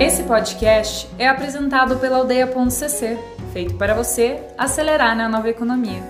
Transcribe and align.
Esse 0.00 0.22
podcast 0.22 1.08
é 1.18 1.26
apresentado 1.26 1.98
pela 1.98 2.18
Aldeia.cc, 2.18 3.18
feito 3.52 3.74
para 3.74 3.94
você 3.94 4.40
acelerar 4.56 5.16
na 5.16 5.28
nova 5.28 5.50
economia. 5.50 6.00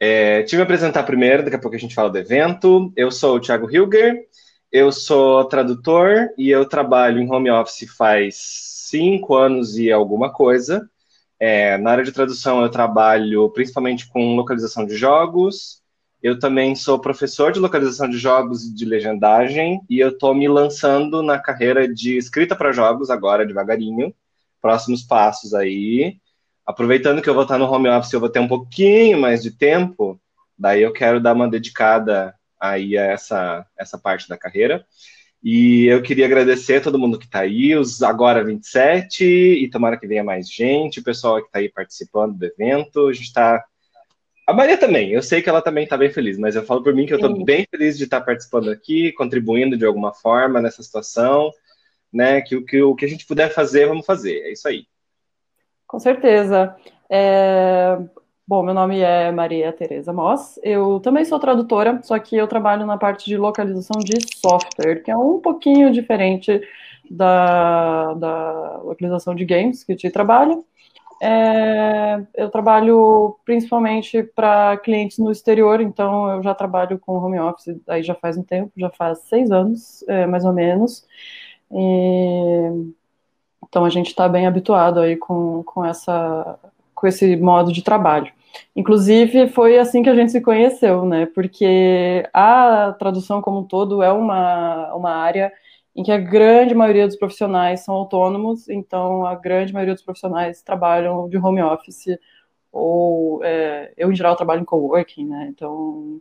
É, 0.00 0.42
tive 0.42 0.62
a 0.62 0.64
apresentar 0.64 1.04
primeiro, 1.04 1.44
daqui 1.44 1.54
a 1.54 1.60
pouco 1.60 1.76
a 1.76 1.78
gente 1.78 1.94
fala 1.94 2.10
do 2.10 2.18
evento. 2.18 2.92
Eu 2.96 3.12
sou 3.12 3.36
o 3.36 3.40
Thiago 3.40 3.70
Hilger, 3.70 4.26
eu 4.72 4.90
sou 4.90 5.44
tradutor 5.44 6.28
e 6.36 6.50
eu 6.50 6.68
trabalho 6.68 7.20
em 7.20 7.30
home 7.30 7.52
office 7.52 7.88
faz 7.96 8.34
cinco 8.90 9.36
anos 9.36 9.78
e 9.78 9.92
alguma 9.92 10.32
coisa. 10.32 10.90
É, 11.38 11.78
na 11.78 11.92
área 11.92 12.04
de 12.04 12.10
tradução 12.10 12.62
eu 12.62 12.68
trabalho 12.68 13.48
principalmente 13.50 14.08
com 14.08 14.34
localização 14.34 14.84
de 14.84 14.96
jogos, 14.96 15.83
eu 16.24 16.38
também 16.38 16.74
sou 16.74 16.98
professor 16.98 17.52
de 17.52 17.60
localização 17.60 18.08
de 18.08 18.16
jogos 18.16 18.64
e 18.64 18.74
de 18.74 18.86
legendagem 18.86 19.82
e 19.90 19.98
eu 20.00 20.08
estou 20.08 20.34
me 20.34 20.48
lançando 20.48 21.22
na 21.22 21.38
carreira 21.38 21.86
de 21.86 22.16
escrita 22.16 22.56
para 22.56 22.72
jogos 22.72 23.10
agora, 23.10 23.46
devagarinho. 23.46 24.10
Próximos 24.58 25.02
passos 25.02 25.52
aí. 25.52 26.16
Aproveitando 26.64 27.20
que 27.20 27.28
eu 27.28 27.34
vou 27.34 27.42
estar 27.42 27.58
no 27.58 27.70
home 27.70 27.90
office, 27.90 28.14
eu 28.14 28.20
vou 28.20 28.30
ter 28.30 28.40
um 28.40 28.48
pouquinho 28.48 29.20
mais 29.20 29.42
de 29.42 29.50
tempo, 29.50 30.18
daí 30.58 30.80
eu 30.80 30.94
quero 30.94 31.20
dar 31.20 31.34
uma 31.34 31.46
dedicada 31.46 32.34
aí 32.58 32.96
a 32.96 33.04
essa, 33.04 33.66
essa 33.76 33.98
parte 33.98 34.26
da 34.26 34.38
carreira. 34.38 34.82
E 35.42 35.84
eu 35.84 36.00
queria 36.00 36.24
agradecer 36.24 36.76
a 36.76 36.80
todo 36.80 36.98
mundo 36.98 37.18
que 37.18 37.26
está 37.26 37.40
aí, 37.40 37.76
os 37.76 38.02
agora 38.02 38.42
27, 38.42 39.22
e 39.26 39.68
tomara 39.68 39.98
que 39.98 40.06
venha 40.06 40.24
mais 40.24 40.50
gente, 40.50 41.00
o 41.00 41.04
pessoal 41.04 41.42
que 41.42 41.48
está 41.48 41.58
aí 41.58 41.68
participando 41.68 42.38
do 42.38 42.46
evento. 42.46 43.08
A 43.08 43.12
gente 43.12 43.26
está 43.26 43.62
a 44.46 44.52
Maria 44.52 44.76
também, 44.76 45.10
eu 45.10 45.22
sei 45.22 45.40
que 45.40 45.48
ela 45.48 45.62
também 45.62 45.84
está 45.84 45.96
bem 45.96 46.10
feliz, 46.10 46.38
mas 46.38 46.54
eu 46.54 46.62
falo 46.62 46.82
por 46.82 46.94
mim 46.94 47.06
que 47.06 47.14
eu 47.14 47.18
estou 47.18 47.44
bem 47.44 47.66
feliz 47.70 47.96
de 47.96 48.04
estar 48.04 48.20
participando 48.20 48.70
aqui, 48.70 49.12
contribuindo 49.12 49.76
de 49.76 49.86
alguma 49.86 50.12
forma 50.12 50.60
nessa 50.60 50.82
situação, 50.82 51.50
né? 52.12 52.40
Que, 52.42 52.60
que 52.62 52.82
o 52.82 52.94
que 52.94 53.04
a 53.04 53.08
gente 53.08 53.26
puder 53.26 53.52
fazer, 53.52 53.86
vamos 53.86 54.04
fazer. 54.04 54.40
É 54.42 54.52
isso 54.52 54.68
aí. 54.68 54.86
Com 55.86 55.98
certeza. 55.98 56.76
É... 57.10 57.98
Bom, 58.46 58.62
meu 58.62 58.74
nome 58.74 59.00
é 59.00 59.32
Maria 59.32 59.72
Tereza 59.72 60.12
Moss. 60.12 60.60
Eu 60.62 61.00
também 61.00 61.24
sou 61.24 61.38
tradutora, 61.38 62.00
só 62.02 62.18
que 62.18 62.36
eu 62.36 62.46
trabalho 62.46 62.84
na 62.84 62.98
parte 62.98 63.24
de 63.24 63.38
localização 63.38 63.98
de 63.98 64.18
software, 64.36 65.02
que 65.02 65.10
é 65.10 65.16
um 65.16 65.40
pouquinho 65.40 65.90
diferente 65.90 66.60
da, 67.10 68.12
da 68.12 68.80
localização 68.82 69.34
de 69.34 69.46
games 69.46 69.82
que 69.82 69.92
a 69.92 69.94
gente 69.94 70.10
trabalha. 70.10 70.62
É, 71.22 72.22
eu 72.34 72.50
trabalho 72.50 73.36
principalmente 73.44 74.22
para 74.22 74.76
clientes 74.78 75.18
no 75.18 75.30
exterior, 75.30 75.80
então 75.80 76.30
eu 76.30 76.42
já 76.42 76.54
trabalho 76.54 76.98
com 76.98 77.16
home 77.16 77.38
office 77.38 77.76
aí 77.88 78.02
já 78.02 78.14
faz 78.14 78.36
um 78.36 78.42
tempo, 78.42 78.72
já 78.76 78.90
faz 78.90 79.20
seis 79.20 79.50
anos, 79.50 80.04
é, 80.08 80.26
mais 80.26 80.44
ou 80.44 80.52
menos. 80.52 81.06
E, 81.70 82.94
então 83.68 83.84
a 83.84 83.90
gente 83.90 84.08
está 84.08 84.28
bem 84.28 84.46
habituado 84.46 85.00
aí 85.00 85.16
com, 85.16 85.62
com, 85.64 85.84
essa, 85.84 86.58
com 86.94 87.06
esse 87.06 87.36
modo 87.36 87.72
de 87.72 87.82
trabalho. 87.82 88.32
Inclusive 88.76 89.48
foi 89.48 89.78
assim 89.78 90.02
que 90.02 90.08
a 90.08 90.14
gente 90.14 90.32
se 90.32 90.40
conheceu, 90.40 91.04
né? 91.04 91.26
Porque 91.26 92.28
a 92.32 92.94
tradução 92.98 93.42
como 93.42 93.60
um 93.60 93.64
todo 93.64 94.02
é 94.02 94.12
uma, 94.12 94.94
uma 94.94 95.10
área 95.10 95.52
em 95.96 96.02
que 96.02 96.10
a 96.10 96.18
grande 96.18 96.74
maioria 96.74 97.06
dos 97.06 97.16
profissionais 97.16 97.80
são 97.80 97.94
autônomos, 97.94 98.68
então 98.68 99.24
a 99.26 99.34
grande 99.34 99.72
maioria 99.72 99.94
dos 99.94 100.02
profissionais 100.02 100.60
trabalham 100.62 101.28
de 101.28 101.36
home 101.36 101.62
office, 101.62 102.18
ou 102.72 103.42
é, 103.44 103.92
eu, 103.96 104.10
em 104.10 104.16
geral, 104.16 104.34
trabalho 104.34 104.62
em 104.62 104.64
coworking, 104.64 105.26
né? 105.26 105.46
Então. 105.48 106.20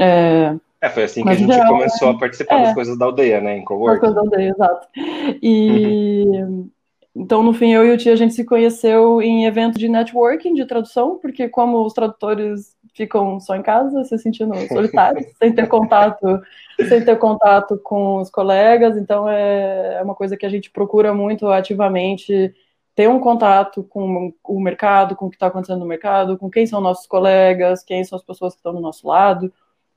É, 0.00 0.56
é 0.80 0.88
foi 0.88 1.04
assim 1.04 1.22
que 1.22 1.28
a 1.28 1.34
gente 1.34 1.52
geral, 1.52 1.74
começou 1.74 2.08
a 2.08 2.18
participar 2.18 2.60
é, 2.60 2.62
das 2.64 2.74
coisas 2.74 2.98
da 2.98 3.04
aldeia, 3.04 3.40
né? 3.40 3.58
Em 3.58 3.64
coworking. 3.64 4.00
Das 4.00 4.00
coisas 4.00 4.14
da 4.14 4.20
aldeia, 4.22 4.50
exato. 4.50 4.88
E. 5.42 6.24
Uhum. 6.26 6.70
Então, 7.18 7.42
no 7.42 7.54
fim, 7.54 7.72
eu 7.72 7.86
e 7.86 7.92
o 7.92 7.96
Tia, 7.96 8.12
a 8.12 8.16
gente 8.16 8.34
se 8.34 8.44
conheceu 8.44 9.22
em 9.22 9.46
evento 9.46 9.78
de 9.78 9.88
networking, 9.88 10.52
de 10.52 10.66
tradução, 10.66 11.18
porque 11.18 11.48
como 11.48 11.82
os 11.82 11.94
tradutores 11.94 12.76
ficam 12.94 13.40
só 13.40 13.56
em 13.56 13.62
casa, 13.62 14.04
se 14.04 14.18
sentindo 14.18 14.54
solitários, 14.68 15.26
sem 15.38 15.54
ter 15.54 15.66
contato, 15.66 16.40
sem 16.86 17.02
ter 17.02 17.16
contato 17.18 17.78
com 17.82 18.16
os 18.16 18.28
colegas, 18.28 18.98
então 18.98 19.26
é, 19.26 19.94
é 19.98 20.02
uma 20.02 20.14
coisa 20.14 20.36
que 20.36 20.44
a 20.44 20.48
gente 20.50 20.70
procura 20.70 21.14
muito 21.14 21.48
ativamente 21.48 22.54
ter 22.94 23.08
um 23.08 23.18
contato 23.18 23.82
com 23.82 24.34
o 24.44 24.60
mercado, 24.60 25.16
com 25.16 25.26
o 25.26 25.30
que 25.30 25.36
está 25.36 25.46
acontecendo 25.46 25.80
no 25.80 25.86
mercado, 25.86 26.36
com 26.36 26.50
quem 26.50 26.66
são 26.66 26.82
nossos 26.82 27.06
colegas, 27.06 27.82
quem 27.82 28.04
são 28.04 28.16
as 28.16 28.24
pessoas 28.24 28.52
que 28.52 28.58
estão 28.58 28.74
do 28.74 28.80
nosso 28.80 29.06
lado, 29.08 29.50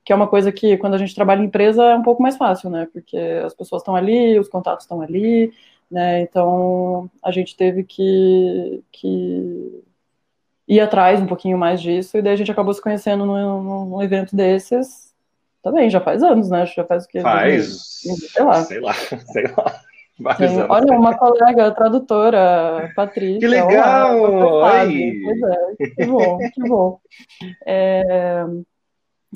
que 0.04 0.12
é 0.12 0.16
uma 0.16 0.26
coisa 0.26 0.50
que, 0.50 0.78
quando 0.78 0.94
a 0.94 0.98
gente 0.98 1.14
trabalha 1.14 1.42
em 1.42 1.46
empresa, 1.46 1.84
é 1.84 1.96
um 1.96 2.02
pouco 2.02 2.22
mais 2.22 2.36
fácil, 2.36 2.70
né? 2.70 2.88
Porque 2.92 3.16
as 3.44 3.54
pessoas 3.54 3.82
estão 3.82 3.94
ali, 3.94 4.38
os 4.38 4.48
contatos 4.48 4.84
estão 4.84 5.00
ali, 5.02 5.52
né? 5.90 6.20
Então 6.22 7.10
a 7.22 7.30
gente 7.30 7.56
teve 7.56 7.84
que, 7.84 8.82
que 8.92 9.82
ir 10.68 10.80
atrás 10.80 11.20
um 11.20 11.26
pouquinho 11.26 11.58
mais 11.58 11.80
disso, 11.80 12.16
e 12.16 12.22
daí 12.22 12.34
a 12.34 12.36
gente 12.36 12.52
acabou 12.52 12.72
se 12.72 12.82
conhecendo 12.82 13.26
num, 13.26 13.86
num 13.86 14.02
evento 14.02 14.36
desses 14.36 15.10
também, 15.62 15.90
já 15.90 16.00
faz 16.00 16.22
anos, 16.22 16.48
né? 16.48 16.64
Já 16.66 16.84
faz 16.84 17.04
o 17.04 17.08
que? 17.08 17.20
Faz. 17.20 18.00
Sei 18.32 18.44
lá. 18.44 18.64
Sei 18.64 18.80
lá, 18.80 18.94
sei 19.32 19.44
lá. 19.56 19.80
Sim, 20.36 20.66
olha, 20.68 20.92
uma 20.92 21.16
colega 21.16 21.70
tradutora, 21.70 22.92
Patrícia. 22.94 23.40
Que 23.40 23.46
legal! 23.46 24.20
Olá, 24.20 24.82
pois 24.84 25.42
é, 25.42 25.86
que 25.94 26.04
bom, 26.04 26.38
que 26.38 26.68
bom. 26.68 27.00
É, 27.66 28.44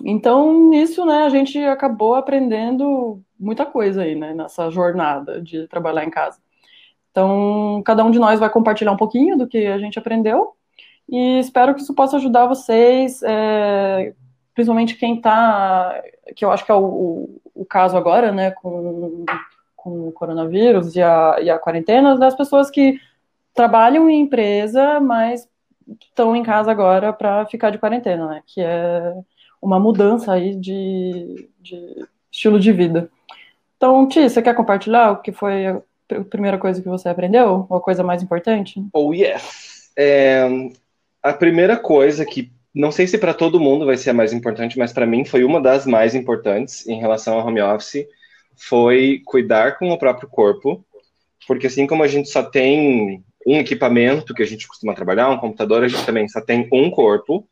então, 0.04 0.68
nisso, 0.68 1.06
né, 1.06 1.24
a 1.24 1.30
gente 1.30 1.58
acabou 1.58 2.14
aprendendo 2.14 3.22
muita 3.38 3.64
coisa 3.64 4.02
aí, 4.02 4.14
né, 4.14 4.34
nessa 4.34 4.70
jornada 4.70 5.40
de 5.40 5.66
trabalhar 5.68 6.04
em 6.04 6.10
casa. 6.10 6.38
Então, 7.14 7.80
cada 7.86 8.04
um 8.04 8.10
de 8.10 8.18
nós 8.18 8.40
vai 8.40 8.50
compartilhar 8.50 8.90
um 8.90 8.96
pouquinho 8.96 9.38
do 9.38 9.46
que 9.46 9.66
a 9.68 9.78
gente 9.78 9.96
aprendeu 9.96 10.56
e 11.08 11.38
espero 11.38 11.72
que 11.72 11.80
isso 11.80 11.94
possa 11.94 12.16
ajudar 12.16 12.46
vocês, 12.46 13.22
é, 13.22 14.12
principalmente 14.52 14.96
quem 14.96 15.14
está, 15.14 16.02
que 16.34 16.44
eu 16.44 16.50
acho 16.50 16.64
que 16.64 16.72
é 16.72 16.74
o, 16.74 17.40
o 17.54 17.64
caso 17.64 17.96
agora, 17.96 18.32
né, 18.32 18.50
com, 18.50 19.24
com 19.76 20.08
o 20.08 20.12
coronavírus 20.12 20.96
e 20.96 21.02
a, 21.02 21.36
e 21.40 21.48
a 21.48 21.56
quarentena, 21.56 22.18
das 22.18 22.34
pessoas 22.34 22.68
que 22.68 22.98
trabalham 23.54 24.10
em 24.10 24.22
empresa, 24.22 24.98
mas 24.98 25.48
estão 26.00 26.34
em 26.34 26.42
casa 26.42 26.72
agora 26.72 27.12
para 27.12 27.46
ficar 27.46 27.70
de 27.70 27.78
quarentena, 27.78 28.26
né, 28.26 28.42
que 28.44 28.60
é 28.60 29.14
uma 29.62 29.78
mudança 29.78 30.32
aí 30.32 30.56
de, 30.56 31.48
de 31.60 32.08
estilo 32.32 32.58
de 32.58 32.72
vida. 32.72 33.08
Então, 33.76 34.08
Ti, 34.08 34.28
você 34.28 34.42
quer 34.42 34.54
compartilhar 34.54 35.12
o 35.12 35.22
que 35.22 35.30
foi 35.30 35.80
a 36.20 36.24
primeira 36.24 36.58
coisa 36.58 36.82
que 36.82 36.88
você 36.88 37.08
aprendeu? 37.08 37.66
Ou 37.68 37.76
a 37.76 37.80
coisa 37.80 38.02
mais 38.02 38.22
importante? 38.22 38.84
Oh, 38.92 39.12
yes! 39.12 39.90
É, 39.96 40.46
a 41.22 41.32
primeira 41.32 41.76
coisa 41.76 42.24
que, 42.24 42.52
não 42.74 42.90
sei 42.90 43.06
se 43.06 43.18
para 43.18 43.34
todo 43.34 43.60
mundo 43.60 43.86
vai 43.86 43.96
ser 43.96 44.10
a 44.10 44.14
mais 44.14 44.32
importante, 44.32 44.78
mas 44.78 44.92
para 44.92 45.06
mim 45.06 45.24
foi 45.24 45.44
uma 45.44 45.60
das 45.60 45.86
mais 45.86 46.14
importantes 46.14 46.86
em 46.86 46.98
relação 47.00 47.38
ao 47.38 47.46
home 47.46 47.60
office, 47.60 48.06
foi 48.56 49.22
cuidar 49.24 49.78
com 49.78 49.90
o 49.90 49.98
próprio 49.98 50.28
corpo, 50.28 50.84
porque 51.46 51.66
assim 51.66 51.86
como 51.86 52.02
a 52.02 52.08
gente 52.08 52.28
só 52.28 52.42
tem 52.42 53.22
um 53.46 53.58
equipamento 53.58 54.34
que 54.34 54.42
a 54.42 54.46
gente 54.46 54.66
costuma 54.66 54.94
trabalhar, 54.94 55.30
um 55.30 55.38
computador, 55.38 55.84
a 55.84 55.88
gente 55.88 56.04
também 56.06 56.28
só 56.28 56.40
tem 56.40 56.68
um 56.72 56.90
corpo, 56.90 57.46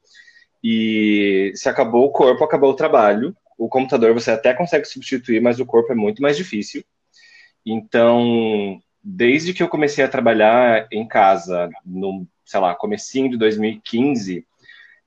e 0.63 1.53
se 1.55 1.69
acabou 1.69 2.07
o 2.07 2.11
corpo, 2.11 2.45
acabou 2.45 2.71
o 2.71 2.77
trabalho. 2.77 3.35
O 3.59 3.69
computador 3.69 4.15
você 4.15 4.31
até 4.31 4.55
consegue 4.55 4.87
substituir, 4.87 5.41
mas 5.41 5.59
o 5.59 5.67
corpo 5.67 5.93
é 5.93 5.95
muito 5.95 6.23
mais 6.23 6.37
difícil. 6.37 6.85
Então, 7.65 8.81
desde 9.03 9.55
que 9.55 9.63
eu 9.63 9.69
comecei 9.69 10.05
a 10.05 10.09
trabalhar 10.09 10.87
em 10.91 11.07
casa, 11.07 11.71
no, 11.85 12.27
sei 12.45 12.61
lá, 12.61 12.75
comecinho 12.75 13.31
de 13.31 13.37
2015, 13.37 14.47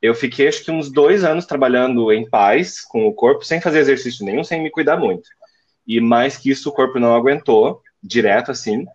eu 0.02 0.14
fiquei 0.14 0.48
acho 0.48 0.64
que 0.64 0.72
uns 0.72 0.92
dois 0.92 1.24
anos 1.24 1.46
trabalhando 1.46 2.12
em 2.12 2.30
paz 2.30 2.82
com 2.82 3.08
o 3.08 3.14
corpo, 3.14 3.44
sem 3.44 3.62
fazer 3.62 3.80
exercício 3.80 4.26
nenhum, 4.26 4.44
sem 4.44 4.62
me 4.62 4.70
cuidar 4.70 4.98
muito. 4.98 5.28
E 5.88 6.00
mais 6.00 6.38
que 6.38 6.50
isso, 6.50 6.70
o 6.70 6.74
corpo 6.74 7.00
não 7.00 7.16
aguentou, 7.16 7.82
direto 8.02 8.52
assim. 8.52 8.86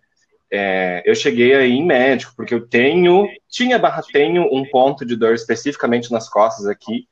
É, 0.51 1.01
eu 1.05 1.15
cheguei 1.15 1.53
aí 1.55 1.71
em 1.71 1.85
médico, 1.85 2.33
porque 2.35 2.53
eu 2.53 2.67
tenho, 2.67 3.27
tinha 3.49 3.79
barra, 3.79 4.01
tenho 4.11 4.43
um 4.53 4.65
ponto 4.69 5.05
de 5.05 5.15
dor 5.15 5.33
especificamente 5.33 6.11
nas 6.11 6.29
costas 6.29 6.67
aqui, 6.67 7.07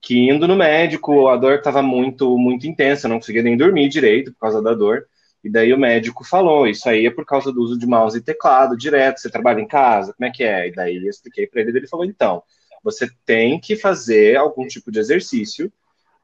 que 0.00 0.28
indo 0.28 0.46
no 0.46 0.54
médico, 0.54 1.28
a 1.28 1.36
dor 1.36 1.54
estava 1.54 1.82
muito, 1.82 2.36
muito 2.36 2.66
intensa, 2.66 3.06
eu 3.06 3.10
não 3.10 3.18
conseguia 3.18 3.42
nem 3.42 3.56
dormir 3.56 3.88
direito 3.88 4.32
por 4.32 4.40
causa 4.40 4.62
da 4.62 4.74
dor. 4.74 5.06
E 5.44 5.50
daí 5.50 5.74
o 5.74 5.78
médico 5.78 6.24
falou, 6.24 6.66
isso 6.66 6.88
aí 6.88 7.04
é 7.04 7.10
por 7.10 7.26
causa 7.26 7.52
do 7.52 7.60
uso 7.60 7.78
de 7.78 7.86
mouse 7.86 8.16
e 8.16 8.22
teclado 8.22 8.78
direto, 8.78 9.20
você 9.20 9.28
trabalha 9.28 9.60
em 9.60 9.68
casa, 9.68 10.14
como 10.14 10.26
é 10.26 10.32
que 10.32 10.42
é? 10.42 10.68
E 10.68 10.72
daí 10.72 10.96
eu 10.96 11.10
expliquei 11.10 11.46
para 11.46 11.60
ele, 11.60 11.76
ele 11.76 11.86
falou, 11.86 12.06
então, 12.06 12.42
você 12.82 13.06
tem 13.26 13.60
que 13.60 13.76
fazer 13.76 14.36
algum 14.36 14.66
tipo 14.66 14.90
de 14.90 14.98
exercício, 14.98 15.70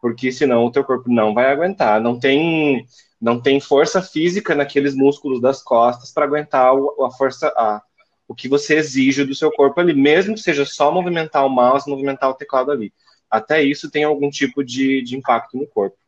porque 0.01 0.33
senão 0.33 0.65
o 0.65 0.73
teu 0.73 0.83
corpo 0.83 1.13
não 1.13 1.35
vai 1.35 1.53
aguentar, 1.53 2.01
não 2.01 2.19
tem 2.19 2.87
não 3.21 3.39
tem 3.39 3.61
força 3.61 4.01
física 4.01 4.55
naqueles 4.55 4.95
músculos 4.95 5.43
das 5.43 5.63
costas 5.63 6.11
para 6.11 6.25
aguentar 6.25 6.73
a 6.73 7.11
força 7.11 7.49
a, 7.49 7.83
o 8.27 8.35
que 8.35 8.49
você 8.49 8.77
exige 8.77 9.25
do 9.25 9.35
seu 9.35 9.51
corpo 9.53 9.79
ali, 9.79 9.93
mesmo 9.93 10.35
que 10.35 10.41
seja 10.41 10.65
só 10.65 10.91
movimentar 10.91 11.45
o 11.45 11.51
mouse, 11.51 11.91
movimentar 11.91 12.31
o 12.31 12.35
teclado 12.35 12.71
ali. 12.71 12.95
Até 13.31 13.63
isso 13.63 13.91
tem 13.91 14.05
algum 14.05 14.31
tipo 14.31 14.65
de, 14.65 15.03
de 15.03 15.17
impacto 15.17 15.59
no 15.59 15.67
corpo. 15.67 15.99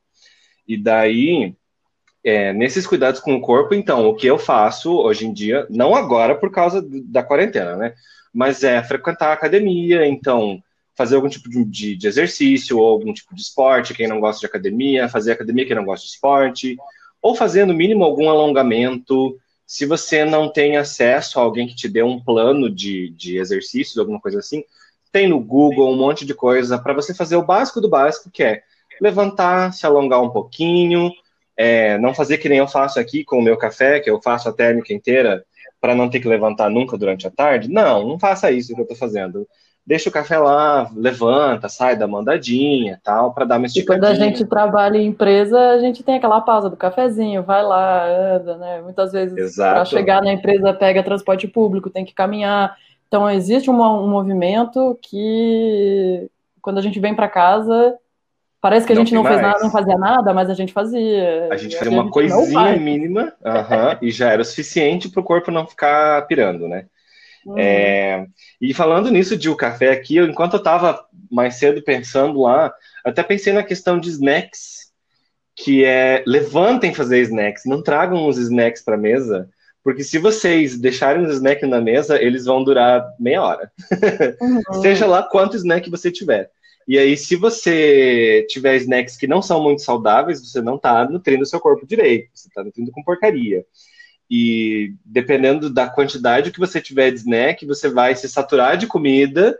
E 0.67 0.79
daí 0.79 1.55
é, 2.25 2.53
nesses 2.53 2.87
cuidados 2.87 3.21
com 3.21 3.35
o 3.35 3.41
corpo, 3.41 3.75
então, 3.75 4.09
o 4.09 4.15
que 4.15 4.27
eu 4.27 4.39
faço 4.39 4.95
hoje 4.95 5.27
em 5.27 5.33
dia, 5.33 5.67
não 5.69 5.95
agora 5.95 6.35
por 6.35 6.51
causa 6.51 6.85
da 7.05 7.23
quarentena, 7.23 7.77
né? 7.77 7.95
Mas 8.33 8.63
é 8.63 8.83
frequentar 8.83 9.31
a 9.31 9.33
academia, 9.33 10.07
então, 10.07 10.63
fazer 10.95 11.17
algum 11.17 11.29
tipo 11.29 11.49
de, 11.49 11.97
de 11.97 12.07
exercício 12.07 12.79
ou 12.79 12.87
algum 12.87 13.13
tipo 13.13 13.35
de 13.35 13.43
esporte, 13.43 13.95
quem 13.95 14.07
não 14.07 14.21
gosta 14.21 14.41
de 14.41 14.47
academia, 14.47 15.09
fazer 15.09 15.33
academia 15.33 15.67
quem 15.67 15.77
não 15.77 15.85
gosta 15.85 16.07
de 16.07 16.13
esporte, 16.13 16.77
ou 17.21 17.35
fazer 17.35 17.67
no 17.67 17.75
mínimo 17.75 18.05
algum 18.05 18.29
alongamento. 18.29 19.37
Se 19.67 19.85
você 19.87 20.25
não 20.25 20.53
tem 20.53 20.77
acesso 20.77 21.41
a 21.41 21.43
alguém 21.43 21.67
que 21.67 21.75
te 21.75 21.89
dê 21.89 22.03
um 22.03 22.23
plano 22.23 22.71
de, 22.71 23.11
de 23.11 23.39
exercícios, 23.39 23.99
alguma 23.99 24.21
coisa 24.21 24.39
assim, 24.39 24.65
tem 25.11 25.29
no 25.29 25.41
Google 25.41 25.93
um 25.93 25.97
monte 25.97 26.25
de 26.25 26.35
coisa 26.35 26.79
para 26.79 26.95
você 26.95 27.15
fazer 27.15 27.37
o 27.37 27.45
básico 27.45 27.81
do 27.81 27.89
básico, 27.89 28.31
que 28.31 28.43
é 28.43 28.63
levantar, 29.01 29.73
se 29.73 29.85
alongar 29.85 30.23
um 30.23 30.31
pouquinho, 30.31 31.13
é, 31.57 31.99
não 31.99 32.15
fazer 32.15 32.39
que 32.39 32.49
nem 32.49 32.59
eu 32.59 32.69
faço 32.69 32.99
aqui 32.99 33.25
com 33.25 33.39
o 33.39 33.43
meu 33.43 33.57
café, 33.57 34.01
que 34.01 34.11
eu 34.11 34.21
faço 34.21 34.49
a 34.49 34.53
térmica 34.53 34.93
inteira 34.93 35.45
para 35.81 35.95
não 35.95 36.09
ter 36.09 36.21
que 36.21 36.29
levantar 36.29 36.71
nunca 36.71 36.97
durante 36.97 37.27
a 37.27 37.31
tarde. 37.31 37.69
Não, 37.69 38.07
não 38.07 38.19
faça 38.19 38.51
isso 38.51 38.75
que 38.75 38.81
eu 38.81 38.85
estou 38.85 38.97
fazendo. 38.97 39.47
Deixa 39.85 40.09
o 40.09 40.13
café 40.13 40.39
lá, 40.39 40.89
levanta, 40.95 41.69
sai 41.69 41.97
da 41.97 42.07
mandadinha 42.07 43.01
tal, 43.03 43.35
para 43.35 43.45
dar 43.45 43.59
uma 43.59 43.67
esticadinha. 43.67 43.97
E 43.97 44.01
quando 44.01 44.09
a 44.09 44.15
gente 44.15 44.45
trabalha 44.45 44.97
em 44.97 45.09
empresa, 45.09 45.59
a 45.71 45.79
gente 45.81 46.05
tem 46.05 46.15
aquela 46.15 46.41
pausa 46.41 46.71
do 46.71 46.77
cafezinho, 46.77 47.43
vai 47.43 47.65
lá, 47.65 48.07
anda, 48.07 48.57
né? 48.59 48.81
Muitas 48.81 49.11
vezes 49.11 49.57
para 49.57 49.85
chegar 49.85 50.23
na 50.23 50.33
empresa 50.33 50.73
pega 50.73 51.03
transporte 51.03 51.49
público, 51.49 51.91
tem 51.91 52.05
que 52.05 52.15
caminhar. 52.15 52.77
Então 53.09 53.29
existe 53.29 53.69
um, 53.69 53.83
um 53.83 54.09
movimento 54.09 54.97
que 55.03 56.31
quando 56.61 56.79
a 56.79 56.83
gente 56.83 57.01
vem 57.01 57.15
para 57.15 57.29
casa 57.29 57.99
Parece 58.63 58.87
que 58.87 58.93
a 58.93 58.95
não 58.95 59.03
gente 59.05 59.13
não 59.13 59.25
fez 59.25 59.43
nada, 59.43 59.59
não 59.59 59.73
fazia 59.73 59.99
nada, 59.99 60.33
mas 60.33 60.49
a 60.49 60.55
gente 60.55 60.73
fazia. 60.73 61.49
A 61.51 61.57
gente 61.57 61.77
fazia 61.77 61.93
uma 61.93 62.09
coisinha 62.09 62.77
mínima 62.77 63.33
e 64.01 64.09
já 64.13 64.31
era 64.31 64.41
o 64.41 64.45
suficiente 64.45 65.09
para 65.09 65.21
o 65.21 65.25
corpo 65.25 65.51
não 65.51 65.67
ficar 65.67 66.25
pirando, 66.29 66.69
né? 66.69 66.87
Uhum. 67.45 67.59
É, 67.59 68.25
e 68.61 68.73
falando 68.73 69.11
nisso 69.11 69.37
de 69.37 69.51
o 69.51 69.57
café 69.57 69.91
aqui, 69.91 70.15
eu, 70.15 70.27
enquanto 70.27 70.53
eu 70.53 70.59
estava 70.59 71.05
mais 71.29 71.57
cedo 71.57 71.83
pensando 71.83 72.43
lá, 72.43 72.73
até 73.05 73.25
pensei 73.25 73.53
na 73.53 73.65
questão 73.65 73.99
de 73.99 74.09
snacks, 74.11 74.93
que 75.57 75.85
é 75.85 76.23
levantem 76.25 76.95
fazer 76.95 77.21
snacks, 77.23 77.65
não 77.67 77.83
tragam 77.83 78.29
os 78.29 78.39
snacks 78.39 78.81
para 78.81 78.97
mesa, 78.97 79.51
porque 79.83 80.05
se 80.05 80.19
vocês 80.19 80.79
deixarem 80.79 81.25
os 81.25 81.35
snacks 81.35 81.69
na 81.69 81.81
mesa, 81.81 82.23
eles 82.23 82.45
vão 82.45 82.63
durar 82.63 83.05
meia 83.19 83.43
hora. 83.43 83.73
Uhum. 84.41 84.81
Seja 84.81 85.05
lá 85.05 85.25
quanto 85.25 85.57
snack 85.57 85.91
você 85.91 86.13
tiver. 86.13 86.49
E 86.87 86.99
aí, 86.99 87.17
se 87.17 87.37
você 87.37 88.45
tiver 88.49 88.77
snacks 88.77 89.17
que 89.17 89.27
não 89.27 89.41
são 89.41 89.63
muito 89.63 89.83
saudáveis, 89.83 90.41
você 90.41 90.61
não 90.61 90.77
está 90.77 91.09
nutrindo 91.09 91.43
o 91.43 91.47
seu 91.47 91.61
corpo 91.61 91.87
direito, 91.87 92.29
você 92.35 92.49
está 92.49 92.65
nutrindo 92.65 92.91
com 92.91 93.03
porcaria. 93.03 93.65
E 94.31 94.95
dependendo 95.05 95.69
da 95.69 95.89
quantidade 95.89 96.51
que 96.51 96.59
você 96.59 96.81
tiver 96.81 97.11
de 97.11 97.19
snack, 97.19 97.67
você 97.67 97.89
vai 97.89 98.17
se 98.17 98.29
saturar 98.29 98.77
de 98.77 98.87
comida 98.87 99.59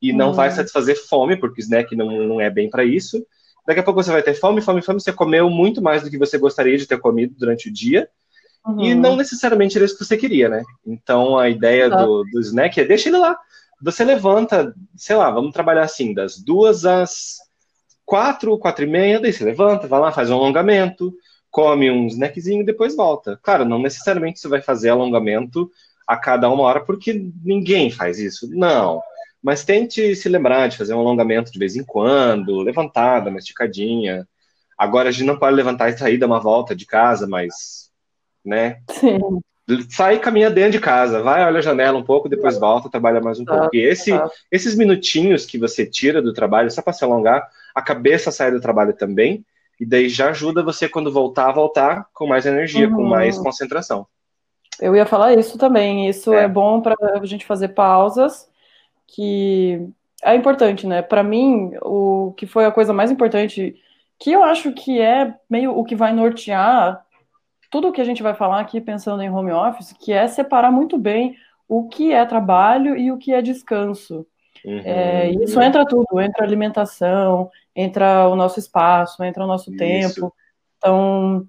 e 0.00 0.12
não 0.12 0.32
vai 0.32 0.48
hum. 0.48 0.52
satisfazer 0.52 0.96
fome, 1.08 1.36
porque 1.36 1.60
o 1.60 1.64
snack 1.64 1.94
não, 1.94 2.26
não 2.26 2.40
é 2.40 2.48
bem 2.48 2.70
para 2.70 2.84
isso. 2.84 3.24
Daqui 3.66 3.80
a 3.80 3.82
pouco 3.82 4.02
você 4.02 4.10
vai 4.10 4.22
ter 4.22 4.34
fome, 4.34 4.60
fome, 4.60 4.82
fome. 4.82 5.00
Você 5.00 5.12
comeu 5.12 5.48
muito 5.48 5.80
mais 5.82 6.02
do 6.02 6.10
que 6.10 6.18
você 6.18 6.38
gostaria 6.38 6.76
de 6.76 6.86
ter 6.86 6.98
comido 6.98 7.34
durante 7.38 7.68
o 7.68 7.72
dia. 7.72 8.08
Uhum. 8.66 8.84
E 8.84 8.94
não 8.94 9.16
necessariamente 9.16 9.76
era 9.76 9.84
isso 9.84 9.98
que 9.98 10.04
você 10.04 10.16
queria, 10.16 10.48
né? 10.48 10.62
Então 10.86 11.36
a 11.36 11.48
ideia 11.48 11.90
do, 11.90 12.24
do 12.24 12.40
snack 12.40 12.80
é 12.80 12.84
deixa 12.84 13.08
ele 13.08 13.18
lá 13.18 13.36
você 13.82 14.04
levanta, 14.04 14.74
sei 14.96 15.16
lá, 15.16 15.30
vamos 15.30 15.52
trabalhar 15.52 15.82
assim, 15.82 16.14
das 16.14 16.38
duas 16.38 16.84
às 16.84 17.38
quatro, 18.04 18.56
quatro 18.58 18.84
e 18.84 18.88
meia, 18.88 19.20
daí 19.20 19.32
você 19.32 19.44
levanta, 19.44 19.88
vai 19.88 20.00
lá, 20.00 20.12
faz 20.12 20.30
um 20.30 20.34
alongamento, 20.34 21.12
come 21.50 21.90
um 21.90 22.06
snackzinho 22.06 22.62
e 22.62 22.66
depois 22.66 22.94
volta. 22.94 23.38
Claro, 23.42 23.64
não 23.64 23.80
necessariamente 23.80 24.38
você 24.38 24.48
vai 24.48 24.62
fazer 24.62 24.90
alongamento 24.90 25.70
a 26.06 26.16
cada 26.16 26.48
uma 26.48 26.62
hora, 26.62 26.84
porque 26.84 27.28
ninguém 27.44 27.90
faz 27.90 28.18
isso. 28.18 28.48
Não. 28.50 29.02
Mas 29.42 29.64
tente 29.64 30.14
se 30.14 30.28
lembrar 30.28 30.68
de 30.68 30.78
fazer 30.78 30.94
um 30.94 31.00
alongamento 31.00 31.50
de 31.50 31.58
vez 31.58 31.74
em 31.74 31.84
quando, 31.84 32.60
levantada, 32.60 33.30
uma 33.30 33.38
esticadinha. 33.38 34.26
Agora 34.78 35.08
a 35.08 35.12
gente 35.12 35.26
não 35.26 35.38
pode 35.38 35.56
levantar 35.56 35.90
e 35.90 35.98
sair 35.98 36.18
dar 36.18 36.26
uma 36.26 36.40
volta 36.40 36.76
de 36.76 36.86
casa, 36.86 37.26
mas, 37.26 37.90
né? 38.44 38.80
Sim 38.90 39.18
sai 39.88 40.16
e 40.16 40.20
caminha 40.20 40.50
dentro 40.50 40.72
de 40.72 40.80
casa, 40.80 41.22
vai, 41.22 41.44
olha 41.44 41.58
a 41.58 41.62
janela 41.62 41.98
um 41.98 42.04
pouco, 42.04 42.28
depois 42.28 42.58
volta, 42.58 42.90
trabalha 42.90 43.20
mais 43.20 43.38
um 43.38 43.44
pouco. 43.44 43.70
E 43.72 43.80
esse, 43.80 44.10
esses 44.50 44.76
minutinhos 44.76 45.46
que 45.46 45.58
você 45.58 45.86
tira 45.86 46.20
do 46.20 46.32
trabalho, 46.32 46.70
só 46.70 46.82
para 46.82 46.92
se 46.92 47.04
alongar, 47.04 47.48
a 47.74 47.82
cabeça 47.82 48.30
sai 48.30 48.50
do 48.50 48.60
trabalho 48.60 48.92
também, 48.92 49.44
e 49.80 49.86
daí 49.86 50.08
já 50.08 50.30
ajuda 50.30 50.62
você, 50.62 50.88
quando 50.88 51.12
voltar, 51.12 51.48
a 51.48 51.52
voltar 51.52 52.06
com 52.12 52.26
mais 52.26 52.46
energia, 52.46 52.88
uhum. 52.88 52.96
com 52.96 53.02
mais 53.02 53.38
concentração. 53.38 54.06
Eu 54.80 54.96
ia 54.96 55.06
falar 55.06 55.34
isso 55.34 55.58
também, 55.58 56.08
isso 56.08 56.32
é, 56.32 56.44
é 56.44 56.48
bom 56.48 56.80
para 56.80 56.96
a 57.00 57.24
gente 57.24 57.46
fazer 57.46 57.68
pausas, 57.68 58.48
que 59.06 59.80
é 60.22 60.34
importante, 60.34 60.86
né? 60.86 61.02
Para 61.02 61.22
mim, 61.22 61.72
o 61.82 62.32
que 62.36 62.46
foi 62.46 62.64
a 62.64 62.70
coisa 62.70 62.92
mais 62.92 63.10
importante, 63.10 63.76
que 64.18 64.32
eu 64.32 64.42
acho 64.42 64.72
que 64.72 65.00
é 65.00 65.34
meio 65.48 65.76
o 65.76 65.84
que 65.84 65.96
vai 65.96 66.12
nortear 66.12 67.04
tudo 67.72 67.88
o 67.88 67.92
que 67.92 68.02
a 68.02 68.04
gente 68.04 68.22
vai 68.22 68.34
falar 68.34 68.60
aqui 68.60 68.82
pensando 68.82 69.22
em 69.22 69.30
home 69.30 69.50
office, 69.50 69.94
que 69.98 70.12
é 70.12 70.28
separar 70.28 70.70
muito 70.70 70.98
bem 70.98 71.34
o 71.66 71.88
que 71.88 72.12
é 72.12 72.22
trabalho 72.26 72.94
e 72.94 73.10
o 73.10 73.16
que 73.16 73.32
é 73.32 73.40
descanso. 73.40 74.26
Uhum. 74.62 74.82
É, 74.84 75.30
isso 75.30 75.60
entra 75.60 75.86
tudo, 75.86 76.20
entra 76.20 76.44
alimentação, 76.44 77.50
entra 77.74 78.28
o 78.28 78.36
nosso 78.36 78.58
espaço, 78.58 79.24
entra 79.24 79.42
o 79.42 79.46
nosso 79.46 79.70
isso. 79.70 79.78
tempo. 79.78 80.34
Então, 80.76 81.48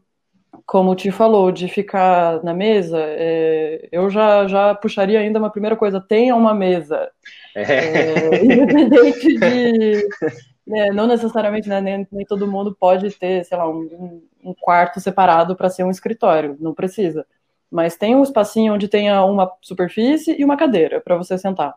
como 0.65 0.91
o 0.91 0.95
Ti 0.95 1.11
falou, 1.11 1.51
de 1.51 1.67
ficar 1.67 2.41
na 2.41 2.53
mesa, 2.53 2.99
é, 3.01 3.89
eu 3.91 4.09
já, 4.09 4.47
já 4.47 4.73
puxaria 4.73 5.19
ainda 5.19 5.39
uma 5.39 5.51
primeira 5.51 5.75
coisa, 5.75 5.99
tenha 5.99 6.37
uma 6.37 6.53
mesa. 6.53 7.11
É. 7.53 7.61
É, 7.63 8.45
independente 8.45 9.37
de, 9.37 10.07
né, 10.65 10.92
não 10.92 11.07
necessariamente, 11.07 11.68
né, 11.69 11.81
nem, 11.81 12.07
nem, 12.12 12.25
todo 12.25 12.48
mundo 12.48 12.75
pode 12.80 13.12
ter, 13.12 13.44
sei 13.45 13.57
lá, 13.57 13.69
um, 13.69 14.21
um 14.44 14.54
quarto 14.54 15.00
separado 15.00 15.56
para 15.56 15.69
ser 15.69 15.83
um 15.83 15.92
escritório, 15.92 16.57
não 16.60 16.74
precisa. 16.74 17.25
Mas 17.71 17.98
tem 17.98 18.15
um 18.15 18.24
espacinho 18.24 18.74
onde 18.74 18.88
tenha 18.88 19.24
uma 19.25 19.51
superfície 19.62 20.36
e 20.39 20.45
uma 20.45 20.57
cadeira 20.57 21.01
para 21.01 21.18
você 21.18 21.38
sentar. 21.38 21.75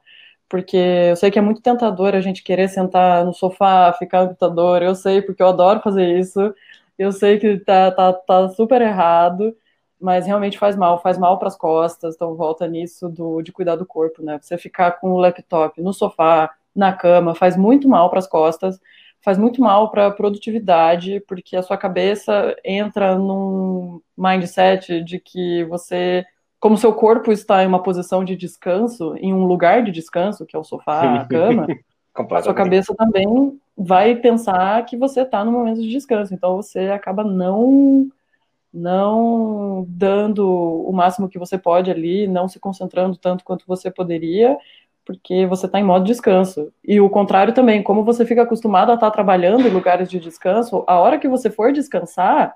Porque 0.48 0.76
eu 0.76 1.16
sei 1.16 1.30
que 1.30 1.38
é 1.38 1.42
muito 1.42 1.60
tentador 1.62 2.14
a 2.14 2.20
gente 2.20 2.42
querer 2.42 2.68
sentar 2.68 3.24
no 3.24 3.32
sofá, 3.34 3.92
ficar 3.94 4.22
no 4.22 4.28
computador, 4.28 4.82
eu 4.82 4.94
sei, 4.94 5.22
porque 5.22 5.42
eu 5.42 5.48
adoro 5.48 5.80
fazer 5.80 6.18
isso. 6.18 6.54
Eu 6.98 7.12
sei 7.12 7.38
que 7.38 7.58
tá, 7.60 7.90
tá, 7.92 8.12
tá 8.12 8.48
super 8.50 8.80
errado, 8.82 9.56
mas 10.00 10.26
realmente 10.26 10.58
faz 10.58 10.76
mal, 10.76 11.00
faz 11.02 11.18
mal 11.18 11.38
para 11.38 11.48
as 11.48 11.56
costas, 11.56 12.14
então 12.14 12.34
volta 12.36 12.66
nisso 12.68 13.08
do, 13.08 13.42
de 13.42 13.52
cuidar 13.52 13.76
do 13.76 13.86
corpo, 13.86 14.22
né? 14.22 14.38
Você 14.40 14.56
ficar 14.58 14.92
com 14.92 15.12
o 15.12 15.18
laptop 15.18 15.80
no 15.82 15.92
sofá, 15.92 16.54
na 16.76 16.92
cama, 16.92 17.34
faz 17.34 17.56
muito 17.56 17.88
mal 17.88 18.10
para 18.10 18.18
as 18.18 18.26
costas, 18.26 18.78
faz 19.20 19.38
muito 19.38 19.60
mal 19.60 19.90
para 19.90 20.06
a 20.06 20.10
produtividade, 20.10 21.20
porque 21.26 21.56
a 21.56 21.62
sua 21.62 21.76
cabeça 21.76 22.54
entra 22.64 23.18
num 23.18 24.00
mindset 24.16 25.02
de 25.02 25.18
que 25.18 25.64
você, 25.64 26.24
como 26.60 26.76
seu 26.76 26.92
corpo 26.92 27.32
está 27.32 27.64
em 27.64 27.66
uma 27.66 27.82
posição 27.82 28.24
de 28.24 28.36
descanso, 28.36 29.16
em 29.16 29.32
um 29.32 29.46
lugar 29.46 29.82
de 29.82 29.90
descanso, 29.90 30.46
que 30.46 30.54
é 30.54 30.58
o 30.58 30.64
sofá, 30.64 31.22
a 31.22 31.24
cama, 31.24 31.66
a 32.30 32.42
sua 32.42 32.54
cabeça 32.54 32.94
também 32.94 33.58
vai 33.76 34.14
pensar 34.14 34.84
que 34.84 34.96
você 34.96 35.22
está 35.22 35.44
no 35.44 35.52
momento 35.52 35.80
de 35.80 35.90
descanso. 35.90 36.32
Então 36.32 36.56
você 36.56 36.90
acaba 36.90 37.24
não 37.24 38.08
não 38.72 39.86
dando 39.88 40.46
o 40.46 40.92
máximo 40.92 41.30
que 41.30 41.38
você 41.38 41.56
pode 41.56 41.90
ali, 41.90 42.28
não 42.28 42.46
se 42.46 42.60
concentrando 42.60 43.16
tanto 43.16 43.42
quanto 43.42 43.66
você 43.66 43.90
poderia, 43.90 44.58
porque 45.06 45.46
você 45.46 45.66
está 45.66 45.78
em 45.78 45.84
modo 45.84 46.04
descanso. 46.04 46.72
E 46.84 47.00
o 47.00 47.08
contrário 47.08 47.54
também, 47.54 47.82
como 47.82 48.04
você 48.04 48.26
fica 48.26 48.42
acostumado 48.42 48.90
a 48.90 48.94
estar 48.94 49.06
tá 49.06 49.12
trabalhando 49.12 49.66
em 49.66 49.70
lugares 49.70 50.10
de 50.10 50.18
descanso, 50.18 50.84
a 50.86 50.98
hora 50.98 51.18
que 51.18 51.28
você 51.28 51.48
for 51.48 51.72
descansar, 51.72 52.54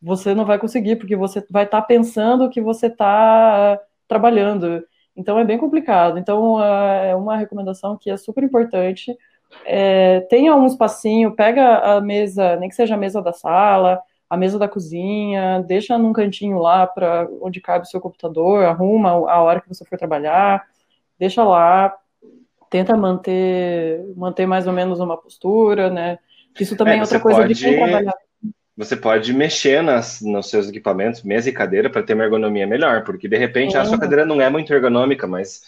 você 0.00 0.34
não 0.34 0.44
vai 0.44 0.58
conseguir, 0.58 0.96
porque 0.96 1.16
você 1.16 1.44
vai 1.50 1.64
estar 1.64 1.80
tá 1.80 1.86
pensando 1.86 2.50
que 2.50 2.60
você 2.60 2.86
está 2.88 3.80
trabalhando. 4.06 4.84
Então 5.16 5.38
é 5.38 5.44
bem 5.44 5.56
complicado. 5.58 6.18
Então 6.18 6.62
é 6.62 7.16
uma 7.16 7.36
recomendação 7.36 7.96
que 7.96 8.10
é 8.10 8.16
super 8.18 8.44
importante. 8.44 9.16
É, 9.64 10.20
tenha 10.28 10.54
um 10.54 10.66
espacinho, 10.66 11.34
pega 11.34 11.78
a 11.78 12.00
mesa, 12.00 12.56
nem 12.56 12.68
que 12.68 12.74
seja 12.74 12.94
a 12.94 12.98
mesa 12.98 13.22
da 13.22 13.32
sala, 13.32 14.00
a 14.28 14.36
mesa 14.36 14.58
da 14.58 14.68
cozinha, 14.68 15.64
deixa 15.66 15.96
num 15.98 16.12
cantinho 16.12 16.58
lá 16.58 16.86
para 16.86 17.26
onde 17.40 17.60
cabe 17.60 17.84
o 17.86 17.88
seu 17.88 18.00
computador, 18.00 18.64
arruma 18.64 19.10
a 19.10 19.40
hora 19.42 19.60
que 19.60 19.68
você 19.68 19.84
for 19.84 19.98
trabalhar 19.98 20.62
deixa 21.20 21.44
lá, 21.44 21.94
tenta 22.70 22.96
manter, 22.96 24.02
manter 24.16 24.46
mais 24.46 24.66
ou 24.66 24.72
menos 24.72 24.98
uma 24.98 25.18
postura, 25.18 25.90
né? 25.90 26.18
Isso 26.58 26.74
também 26.76 26.94
é, 26.94 26.98
é 26.98 27.00
outra 27.02 27.20
coisa 27.20 27.40
pode, 27.42 27.54
de 27.54 27.62
quem 27.62 27.76
trabalhar. 27.76 28.14
Você 28.76 28.96
pode 28.96 29.34
mexer 29.34 29.82
nas, 29.82 30.22
nos 30.22 30.48
seus 30.48 30.68
equipamentos, 30.70 31.22
mesa 31.22 31.50
e 31.50 31.52
cadeira, 31.52 31.90
para 31.90 32.02
ter 32.02 32.14
uma 32.14 32.24
ergonomia 32.24 32.66
melhor, 32.66 33.04
porque 33.04 33.28
de 33.28 33.36
repente 33.36 33.76
a 33.76 33.84
sua 33.84 33.98
cadeira 33.98 34.24
não 34.24 34.40
é 34.40 34.48
muito 34.48 34.72
ergonômica, 34.72 35.26
mas 35.26 35.60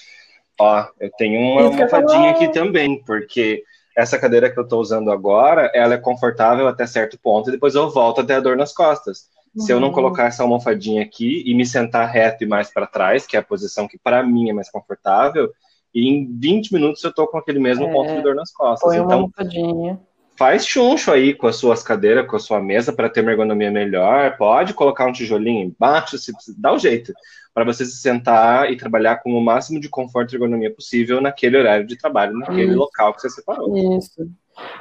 ó, 0.58 0.86
eu 0.98 1.10
tenho 1.18 1.38
uma 1.38 1.62
almofadinha 1.64 2.30
aqui 2.30 2.48
também, 2.48 3.02
porque 3.04 3.62
essa 3.94 4.18
cadeira 4.18 4.50
que 4.50 4.58
eu 4.58 4.64
estou 4.64 4.80
usando 4.80 5.12
agora, 5.12 5.70
ela 5.74 5.94
é 5.94 5.98
confortável 5.98 6.66
até 6.66 6.86
certo 6.86 7.18
ponto, 7.18 7.50
e 7.50 7.52
depois 7.52 7.74
eu 7.74 7.90
volto 7.90 8.22
até 8.22 8.36
a 8.36 8.40
dor 8.40 8.56
nas 8.56 8.72
costas. 8.72 9.28
Se 9.56 9.72
eu 9.72 9.80
não 9.80 9.88
Uhum. 9.88 9.92
colocar 9.92 10.26
essa 10.26 10.42
almofadinha 10.42 11.02
aqui 11.02 11.42
e 11.46 11.54
me 11.54 11.66
sentar 11.66 12.08
reto 12.08 12.44
e 12.44 12.46
mais 12.46 12.72
para 12.72 12.86
trás, 12.86 13.26
que 13.26 13.36
é 13.36 13.40
a 13.40 13.42
posição 13.44 13.86
que 13.88 13.98
para 13.98 14.22
mim 14.22 14.50
é 14.50 14.52
mais 14.52 14.70
confortável, 14.70 15.50
e 15.94 16.08
em 16.08 16.26
20 16.38 16.72
minutos 16.72 17.02
eu 17.04 17.12
tô 17.14 17.26
com 17.28 17.38
aquele 17.38 17.58
mesmo 17.60 17.88
É, 17.88 17.92
ponto 17.92 18.14
de 18.14 18.22
dor 18.22 18.34
nas 18.34 18.52
costas. 18.52 18.92
Põe 18.92 18.98
uma 19.00 19.04
Então, 19.04 19.16
almofadinha. 19.16 20.00
faz 20.36 20.66
chuncho 20.66 21.12
aí 21.12 21.34
com 21.34 21.46
as 21.46 21.56
suas 21.56 21.82
cadeiras, 21.82 22.26
com 22.26 22.36
a 22.36 22.38
sua 22.40 22.60
mesa 22.60 22.92
para 22.92 23.08
ter 23.08 23.20
uma 23.20 23.30
ergonomia 23.30 23.70
melhor. 23.70 24.36
Pode 24.36 24.74
colocar 24.74 25.06
um 25.06 25.12
tijolinho 25.12 25.64
embaixo, 25.66 26.18
se 26.18 26.32
dá 26.58 26.72
um 26.72 26.78
jeito 26.78 27.12
para 27.54 27.64
você 27.64 27.84
se 27.84 27.96
sentar 27.98 28.70
e 28.72 28.76
trabalhar 28.76 29.18
com 29.18 29.32
o 29.36 29.40
máximo 29.44 29.78
de 29.80 29.88
conforto 29.88 30.32
e 30.32 30.36
ergonomia 30.36 30.74
possível 30.74 31.20
naquele 31.20 31.56
horário 31.58 31.86
de 31.86 31.96
trabalho, 31.98 32.36
naquele 32.38 32.70
Isso. 32.70 32.78
local 32.78 33.14
que 33.14 33.20
você 33.20 33.30
separou. 33.30 33.76
Isso. 33.98 34.28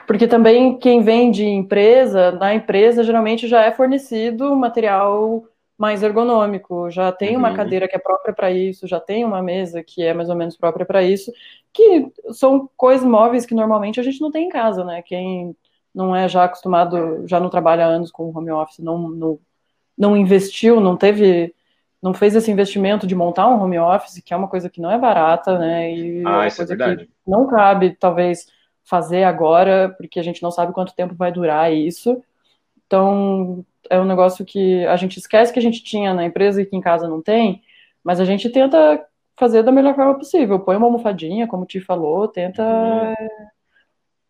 Porque 0.07 0.27
também 0.27 0.77
quem 0.77 1.01
vem 1.01 1.31
de 1.31 1.45
empresa, 1.45 2.31
na 2.31 2.53
empresa 2.53 3.03
geralmente 3.03 3.47
já 3.47 3.63
é 3.63 3.71
fornecido 3.71 4.55
material 4.55 5.43
mais 5.77 6.03
ergonômico, 6.03 6.89
já 6.91 7.11
tem 7.11 7.35
uma 7.35 7.49
Uhum. 7.49 7.55
cadeira 7.55 7.87
que 7.87 7.95
é 7.95 7.99
própria 7.99 8.33
para 8.33 8.51
isso, 8.51 8.87
já 8.87 8.99
tem 8.99 9.25
uma 9.25 9.41
mesa 9.41 9.83
que 9.83 10.03
é 10.03 10.13
mais 10.13 10.29
ou 10.29 10.35
menos 10.35 10.55
própria 10.55 10.85
para 10.85 11.01
isso, 11.03 11.31
que 11.73 12.11
são 12.33 12.69
coisas 12.77 13.05
móveis 13.07 13.45
que 13.45 13.55
normalmente 13.55 13.99
a 13.99 14.03
gente 14.03 14.21
não 14.21 14.29
tem 14.31 14.45
em 14.45 14.49
casa, 14.49 14.83
né? 14.83 15.01
Quem 15.01 15.55
não 15.93 16.15
é 16.15 16.27
já 16.29 16.43
acostumado, 16.43 17.27
já 17.27 17.39
não 17.39 17.49
trabalha 17.49 17.85
há 17.85 17.89
anos 17.89 18.11
com 18.11 18.29
home 18.35 18.51
office, 18.51 18.79
não, 18.79 18.97
não, 19.09 19.39
não 19.97 20.17
investiu, 20.17 20.79
não 20.79 20.95
teve, 20.97 21.53
não 22.01 22.13
fez 22.13 22.35
esse 22.35 22.51
investimento 22.51 23.07
de 23.07 23.15
montar 23.15 23.47
um 23.47 23.61
home 23.61 23.77
office, 23.79 24.21
que 24.23 24.33
é 24.33 24.37
uma 24.37 24.47
coisa 24.47 24.69
que 24.69 24.81
não 24.81 24.91
é 24.91 24.97
barata, 24.97 25.57
né? 25.59 25.93
E 25.93 26.23
é 26.23 26.27
Ah, 26.27 26.41
uma 26.41 26.47
isso 26.47 26.61
é 26.61 26.65
coisa 26.65 26.75
verdade. 26.75 27.05
que 27.05 27.11
não 27.27 27.47
cabe, 27.47 27.95
talvez, 27.99 28.47
fazer 28.83 29.23
agora, 29.23 29.93
porque 29.97 30.19
a 30.19 30.23
gente 30.23 30.41
não 30.43 30.51
sabe 30.51 30.73
quanto 30.73 30.95
tempo 30.95 31.15
vai 31.15 31.31
durar 31.31 31.71
isso. 31.73 32.21
Então, 32.87 33.65
é 33.89 33.99
um 33.99 34.05
negócio 34.05 34.45
que 34.45 34.85
a 34.85 34.95
gente 34.95 35.17
esquece 35.17 35.53
que 35.53 35.59
a 35.59 35.61
gente 35.61 35.83
tinha 35.83 36.13
na 36.13 36.25
empresa 36.25 36.61
e 36.61 36.65
que 36.65 36.75
em 36.75 36.81
casa 36.81 37.07
não 37.07 37.21
tem, 37.21 37.61
mas 38.03 38.19
a 38.19 38.25
gente 38.25 38.49
tenta 38.49 39.03
fazer 39.37 39.63
da 39.63 39.71
melhor 39.71 39.95
forma 39.95 40.15
possível. 40.17 40.59
Põe 40.59 40.75
uma 40.75 40.87
almofadinha, 40.87 41.47
como 41.47 41.63
o 41.63 41.65
Ti 41.65 41.79
falou, 41.79 42.27
tenta 42.27 42.61
Uhum. 42.63 43.13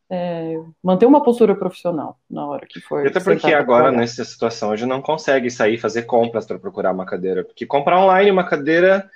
é, 0.10 0.55
manter 0.84 1.05
uma 1.05 1.24
postura 1.24 1.55
profissional 1.55 2.17
na 2.29 2.46
hora 2.46 2.65
que 2.67 2.79
for. 2.81 3.05
Até 3.05 3.20
porque 3.20 3.53
agora, 3.53 3.84
trabalhar. 3.84 3.98
nessa 4.00 4.24
situação, 4.24 4.72
a 4.72 4.75
gente 4.75 4.89
não 4.89 5.01
consegue 5.01 5.50
sair 5.50 5.77
fazer 5.77 6.03
compras 6.03 6.46
para 6.46 6.60
procurar 6.60 6.91
uma 6.91 7.05
cadeira. 7.05 7.43
Porque 7.43 7.65
comprar 7.65 8.00
online 8.00 8.29
uma 8.29 8.43
cadeira 8.46 9.10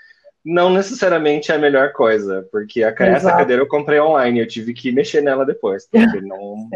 não 0.46 0.70
necessariamente 0.72 1.52
é 1.52 1.56
a 1.56 1.60
melhor 1.60 1.92
coisa. 1.92 2.48
Porque 2.52 2.84
a, 2.84 2.94
essa 3.00 3.32
cadeira 3.32 3.64
eu 3.64 3.68
comprei 3.68 4.00
online, 4.00 4.40
eu 4.40 4.48
tive 4.48 4.74
que 4.74 4.92
mexer 4.92 5.22
nela 5.22 5.46
depois. 5.46 5.88
Porque 5.88 6.22
não, 6.22 6.70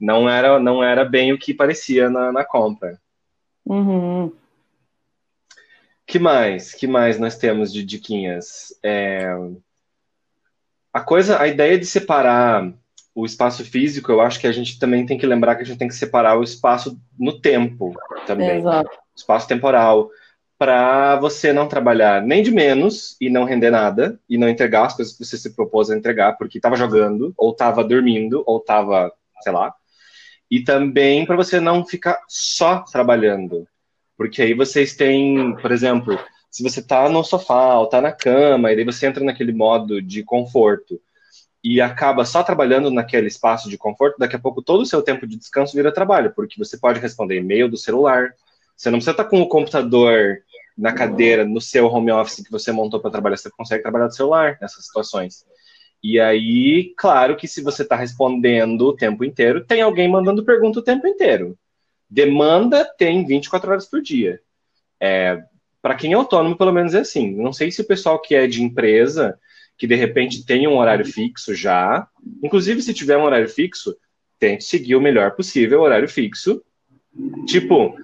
não, 0.00 0.28
era, 0.28 0.58
não 0.58 0.82
era 0.82 1.04
bem 1.04 1.32
o 1.32 1.38
que 1.38 1.54
parecia 1.54 2.10
na, 2.10 2.32
na 2.32 2.44
compra. 2.44 3.00
Uhum. 3.64 4.32
que 6.06 6.18
mais? 6.18 6.72
que 6.72 6.86
mais 6.86 7.18
nós 7.18 7.38
temos 7.38 7.72
de 7.72 7.84
diquinhas? 7.84 8.74
É, 8.82 9.32
A 10.92 11.00
coisa, 11.00 11.40
a 11.40 11.46
ideia 11.46 11.78
de 11.78 11.86
separar 11.86 12.72
o 13.14 13.24
espaço 13.24 13.64
físico, 13.64 14.12
eu 14.12 14.20
acho 14.20 14.38
que 14.38 14.46
a 14.46 14.52
gente 14.52 14.78
também 14.78 15.06
tem 15.06 15.16
que 15.16 15.26
lembrar 15.26 15.54
que 15.56 15.62
a 15.62 15.64
gente 15.64 15.78
tem 15.78 15.88
que 15.88 15.94
separar 15.94 16.38
o 16.38 16.42
espaço 16.42 17.00
no 17.18 17.40
tempo 17.40 17.94
também. 18.26 18.58
Exato. 18.58 18.90
espaço 19.16 19.48
temporal, 19.48 20.10
para 20.58 21.16
você 21.16 21.52
não 21.52 21.68
trabalhar 21.68 22.22
nem 22.22 22.42
de 22.42 22.50
menos 22.50 23.16
e 23.20 23.28
não 23.28 23.44
render 23.44 23.70
nada, 23.70 24.18
e 24.28 24.38
não 24.38 24.48
entregar 24.48 24.86
as 24.86 24.96
coisas 24.96 25.16
que 25.16 25.24
você 25.24 25.36
se 25.36 25.54
propôs 25.54 25.90
a 25.90 25.96
entregar, 25.96 26.38
porque 26.38 26.58
estava 26.58 26.76
jogando, 26.76 27.34
ou 27.36 27.50
estava 27.50 27.84
dormindo, 27.84 28.42
ou 28.46 28.58
estava, 28.58 29.12
sei 29.42 29.52
lá. 29.52 29.74
E 30.50 30.62
também 30.62 31.26
para 31.26 31.36
você 31.36 31.60
não 31.60 31.84
ficar 31.84 32.18
só 32.28 32.78
trabalhando. 32.80 33.66
Porque 34.16 34.40
aí 34.40 34.54
vocês 34.54 34.94
têm, 34.94 35.54
por 35.56 35.70
exemplo, 35.70 36.18
se 36.50 36.62
você 36.62 36.80
está 36.80 37.08
no 37.08 37.22
sofá 37.22 37.78
ou 37.78 37.84
está 37.84 38.00
na 38.00 38.12
cama, 38.12 38.72
e 38.72 38.76
daí 38.76 38.84
você 38.84 39.06
entra 39.06 39.22
naquele 39.22 39.52
modo 39.52 40.00
de 40.00 40.22
conforto 40.22 40.98
e 41.62 41.80
acaba 41.80 42.24
só 42.24 42.42
trabalhando 42.42 42.90
naquele 42.90 43.26
espaço 43.26 43.68
de 43.68 43.76
conforto, 43.76 44.18
daqui 44.18 44.36
a 44.36 44.38
pouco 44.38 44.62
todo 44.62 44.82
o 44.82 44.86
seu 44.86 45.02
tempo 45.02 45.26
de 45.26 45.36
descanso 45.36 45.74
vira 45.74 45.92
trabalho, 45.92 46.32
porque 46.34 46.56
você 46.56 46.78
pode 46.78 47.00
responder 47.00 47.38
e-mail 47.38 47.68
do 47.68 47.76
celular, 47.76 48.32
você 48.76 48.88
não 48.88 48.98
precisa 48.98 49.10
estar 49.10 49.24
com 49.24 49.40
o 49.40 49.48
computador 49.48 50.42
na 50.76 50.92
cadeira, 50.92 51.44
no 51.44 51.60
seu 51.60 51.86
home 51.86 52.12
office 52.12 52.44
que 52.44 52.50
você 52.50 52.70
montou 52.70 53.00
para 53.00 53.10
trabalhar, 53.10 53.36
você 53.36 53.50
consegue 53.50 53.82
trabalhar 53.82 54.08
do 54.08 54.14
celular 54.14 54.58
nessas 54.60 54.84
situações. 54.84 55.44
E 56.02 56.20
aí, 56.20 56.92
claro 56.96 57.36
que 57.36 57.48
se 57.48 57.62
você 57.62 57.82
está 57.82 57.96
respondendo 57.96 58.82
o 58.82 58.96
tempo 58.96 59.24
inteiro, 59.24 59.64
tem 59.64 59.80
alguém 59.80 60.08
mandando 60.08 60.44
pergunta 60.44 60.78
o 60.78 60.82
tempo 60.82 61.06
inteiro. 61.06 61.58
Demanda 62.08 62.84
tem 62.84 63.24
24 63.24 63.70
horas 63.70 63.86
por 63.86 64.02
dia. 64.02 64.40
É, 65.00 65.42
para 65.82 65.94
quem 65.94 66.12
é 66.12 66.14
autônomo, 66.14 66.56
pelo 66.56 66.72
menos 66.72 66.94
é 66.94 67.00
assim. 67.00 67.34
Não 67.34 67.52
sei 67.52 67.70
se 67.70 67.80
o 67.80 67.86
pessoal 67.86 68.20
que 68.20 68.34
é 68.34 68.46
de 68.46 68.62
empresa, 68.62 69.38
que 69.76 69.86
de 69.86 69.94
repente 69.94 70.44
tem 70.44 70.66
um 70.66 70.78
horário 70.78 71.04
fixo 71.04 71.54
já, 71.54 72.06
inclusive 72.42 72.82
se 72.82 72.94
tiver 72.94 73.16
um 73.16 73.24
horário 73.24 73.48
fixo, 73.48 73.96
tente 74.38 74.64
seguir 74.64 74.96
o 74.96 75.00
melhor 75.00 75.32
possível 75.32 75.80
o 75.80 75.82
horário 75.82 76.08
fixo. 76.08 76.62
Tipo, 77.46 77.96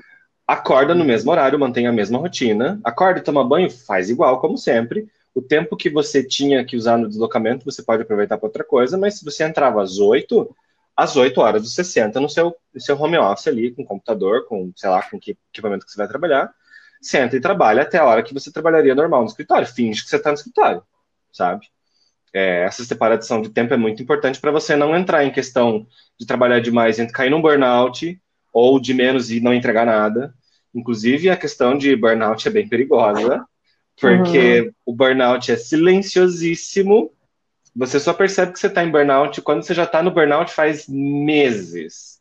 acorda 0.52 0.94
no 0.94 1.04
mesmo 1.04 1.30
horário, 1.30 1.58
mantém 1.58 1.86
a 1.86 1.92
mesma 1.92 2.18
rotina, 2.18 2.78
acorda 2.84 3.22
toma 3.22 3.42
banho, 3.42 3.70
faz 3.70 4.10
igual, 4.10 4.38
como 4.38 4.58
sempre. 4.58 5.08
O 5.34 5.40
tempo 5.40 5.76
que 5.76 5.88
você 5.88 6.22
tinha 6.22 6.62
que 6.62 6.76
usar 6.76 6.98
no 6.98 7.08
deslocamento, 7.08 7.64
você 7.64 7.82
pode 7.82 8.02
aproveitar 8.02 8.36
para 8.36 8.46
outra 8.46 8.62
coisa, 8.62 8.98
mas 8.98 9.18
se 9.18 9.24
você 9.24 9.44
entrava 9.44 9.82
às 9.82 9.98
8, 9.98 10.54
às 10.94 11.16
8 11.16 11.40
horas 11.40 11.62
você 11.62 11.82
senta 11.82 12.20
no 12.20 12.28
seu, 12.28 12.54
seu 12.76 13.00
home 13.00 13.16
office 13.16 13.48
ali, 13.48 13.74
com 13.74 13.82
computador, 13.82 14.46
com, 14.46 14.70
sei 14.76 14.90
lá, 14.90 15.02
com 15.02 15.18
que 15.18 15.38
equipamento 15.50 15.86
que 15.86 15.92
você 15.92 15.96
vai 15.96 16.06
trabalhar, 16.06 16.52
senta 17.00 17.34
e 17.34 17.40
trabalha 17.40 17.82
até 17.82 17.96
a 17.96 18.04
hora 18.04 18.22
que 18.22 18.34
você 18.34 18.52
trabalharia 18.52 18.94
normal 18.94 19.22
no 19.22 19.28
escritório. 19.28 19.66
Finge 19.66 20.02
que 20.02 20.10
você 20.10 20.16
está 20.16 20.28
no 20.30 20.36
escritório, 20.36 20.82
sabe? 21.32 21.66
É, 22.34 22.64
essa 22.64 22.84
separação 22.84 23.40
de 23.40 23.48
tempo 23.48 23.72
é 23.72 23.76
muito 23.78 24.02
importante 24.02 24.38
para 24.38 24.50
você 24.50 24.76
não 24.76 24.94
entrar 24.94 25.24
em 25.24 25.32
questão 25.32 25.86
de 26.18 26.26
trabalhar 26.26 26.60
demais 26.60 26.98
cair 27.10 27.30
num 27.30 27.40
burnout, 27.40 28.20
ou 28.52 28.78
de 28.78 28.92
menos 28.92 29.30
e 29.30 29.40
não 29.40 29.54
entregar 29.54 29.86
nada. 29.86 30.34
Inclusive, 30.74 31.30
a 31.30 31.36
questão 31.36 31.76
de 31.76 31.94
burnout 31.94 32.46
é 32.46 32.50
bem 32.50 32.68
perigosa, 32.68 33.44
porque 34.00 34.62
uhum. 34.62 34.72
o 34.86 34.94
burnout 34.94 35.52
é 35.52 35.56
silenciosíssimo. 35.56 37.12
Você 37.74 38.00
só 38.00 38.12
percebe 38.12 38.52
que 38.52 38.58
você 38.58 38.66
está 38.66 38.82
em 38.82 38.90
burnout 38.90 39.40
quando 39.42 39.62
você 39.62 39.74
já 39.74 39.84
está 39.84 40.02
no 40.02 40.10
burnout 40.10 40.52
faz 40.52 40.86
meses. 40.88 42.20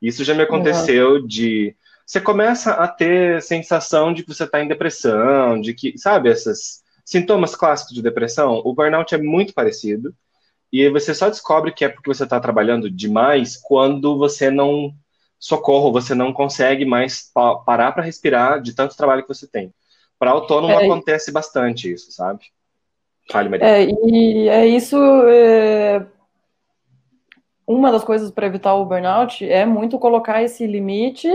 Isso 0.00 0.24
já 0.24 0.34
me 0.34 0.42
aconteceu 0.42 1.14
uhum. 1.14 1.26
de. 1.26 1.74
Você 2.06 2.20
começa 2.20 2.72
a 2.72 2.88
ter 2.88 3.42
sensação 3.42 4.14
de 4.14 4.22
que 4.22 4.32
você 4.32 4.44
está 4.44 4.62
em 4.62 4.68
depressão, 4.68 5.60
de 5.60 5.74
que, 5.74 5.98
sabe, 5.98 6.30
esses 6.30 6.82
sintomas 7.04 7.54
clássicos 7.54 7.94
de 7.94 8.02
depressão. 8.02 8.62
O 8.64 8.74
burnout 8.74 9.14
é 9.14 9.18
muito 9.18 9.52
parecido. 9.52 10.14
E 10.72 10.88
você 10.90 11.14
só 11.14 11.28
descobre 11.28 11.72
que 11.72 11.84
é 11.84 11.88
porque 11.88 12.12
você 12.12 12.24
está 12.24 12.38
trabalhando 12.38 12.90
demais 12.90 13.56
quando 13.56 14.16
você 14.18 14.50
não 14.50 14.94
socorro, 15.38 15.92
você 15.92 16.14
não 16.14 16.32
consegue 16.32 16.84
mais 16.84 17.30
pa 17.32 17.56
parar 17.56 17.92
para 17.92 18.02
respirar 18.02 18.60
de 18.60 18.74
tanto 18.74 18.96
trabalho 18.96 19.22
que 19.22 19.28
você 19.28 19.46
tem. 19.46 19.72
Para 20.18 20.32
autônomo 20.32 20.72
é, 20.72 20.84
acontece 20.84 21.30
bastante 21.30 21.92
isso, 21.92 22.10
sabe? 22.10 22.44
Fale, 23.30 23.48
Maria. 23.48 23.66
É, 23.66 23.84
e 23.84 24.48
é 24.48 24.66
isso. 24.66 24.96
É... 25.28 26.04
Uma 27.66 27.92
das 27.92 28.02
coisas 28.02 28.30
para 28.30 28.46
evitar 28.46 28.74
o 28.74 28.86
burnout 28.86 29.48
é 29.48 29.64
muito 29.66 29.98
colocar 29.98 30.42
esse 30.42 30.66
limite 30.66 31.28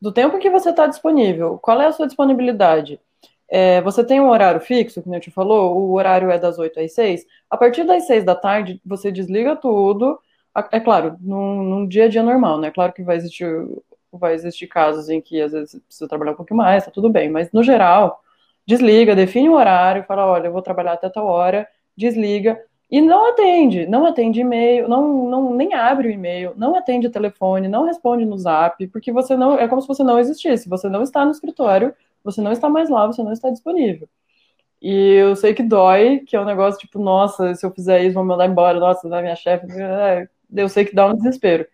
do 0.00 0.12
tempo 0.12 0.38
que 0.38 0.50
você 0.50 0.70
está 0.70 0.86
disponível. 0.86 1.58
Qual 1.58 1.80
é 1.80 1.86
a 1.86 1.92
sua 1.92 2.06
disponibilidade? 2.06 3.00
É, 3.48 3.80
você 3.80 4.04
tem 4.04 4.20
um 4.20 4.28
horário 4.28 4.60
fixo, 4.60 5.02
como 5.02 5.16
eu 5.16 5.20
te 5.20 5.30
falou, 5.30 5.76
o 5.76 5.94
horário 5.94 6.30
é 6.30 6.38
das 6.38 6.58
8 6.58 6.78
às 6.80 6.92
6. 6.92 7.26
A 7.50 7.56
partir 7.56 7.82
das 7.84 8.06
6 8.06 8.22
da 8.24 8.36
tarde, 8.36 8.80
você 8.84 9.10
desliga 9.10 9.56
tudo. 9.56 10.20
É 10.72 10.80
claro, 10.80 11.16
num, 11.20 11.62
num 11.62 11.86
dia 11.86 12.06
a 12.06 12.08
dia 12.08 12.22
normal, 12.22 12.58
né? 12.58 12.70
Claro 12.70 12.92
que 12.92 13.02
vai 13.02 13.16
existir, 13.16 13.46
vai 14.12 14.34
existir 14.34 14.66
casos 14.66 15.08
em 15.08 15.20
que 15.20 15.40
às 15.40 15.52
vezes 15.52 15.80
precisa 15.86 16.08
trabalhar 16.08 16.32
um 16.32 16.36
pouquinho 16.36 16.58
mais, 16.58 16.84
tá 16.84 16.90
tudo 16.90 17.08
bem, 17.08 17.30
mas 17.30 17.52
no 17.52 17.62
geral, 17.62 18.20
desliga, 18.66 19.14
define 19.14 19.48
um 19.48 19.54
horário, 19.54 20.04
fala, 20.04 20.26
olha, 20.26 20.48
eu 20.48 20.52
vou 20.52 20.62
trabalhar 20.62 20.94
até 20.94 21.08
tal 21.08 21.26
hora, 21.26 21.68
desliga, 21.96 22.60
e 22.90 23.00
não 23.00 23.30
atende, 23.30 23.86
não 23.86 24.04
atende 24.04 24.40
e-mail, 24.40 24.88
não, 24.88 25.28
não, 25.28 25.54
nem 25.54 25.74
abre 25.74 26.08
o 26.08 26.10
e-mail, 26.10 26.52
não 26.56 26.74
atende 26.74 27.06
o 27.06 27.10
telefone, 27.10 27.68
não 27.68 27.84
responde 27.84 28.24
no 28.24 28.36
zap, 28.36 28.84
porque 28.88 29.12
você 29.12 29.36
não, 29.36 29.54
é 29.56 29.68
como 29.68 29.80
se 29.80 29.86
você 29.86 30.02
não 30.02 30.18
existisse, 30.18 30.68
você 30.68 30.88
não 30.88 31.02
está 31.02 31.24
no 31.24 31.30
escritório, 31.30 31.94
você 32.24 32.40
não 32.40 32.50
está 32.50 32.68
mais 32.68 32.90
lá, 32.90 33.06
você 33.06 33.22
não 33.22 33.32
está 33.32 33.50
disponível. 33.50 34.08
E 34.82 35.14
eu 35.14 35.36
sei 35.36 35.54
que 35.54 35.62
dói, 35.62 36.20
que 36.20 36.34
é 36.34 36.40
um 36.40 36.44
negócio 36.44 36.80
tipo, 36.80 36.98
nossa, 36.98 37.54
se 37.54 37.64
eu 37.64 37.70
fizer 37.70 38.02
isso, 38.02 38.14
vão 38.14 38.24
me 38.24 38.30
mandar 38.30 38.46
embora, 38.46 38.80
nossa, 38.80 39.08
da 39.08 39.22
minha 39.22 39.36
chefe, 39.36 39.66
eu 40.54 40.68
sei 40.68 40.84
que 40.84 40.94
dá 40.94 41.06
um 41.06 41.14
desespero, 41.14 41.66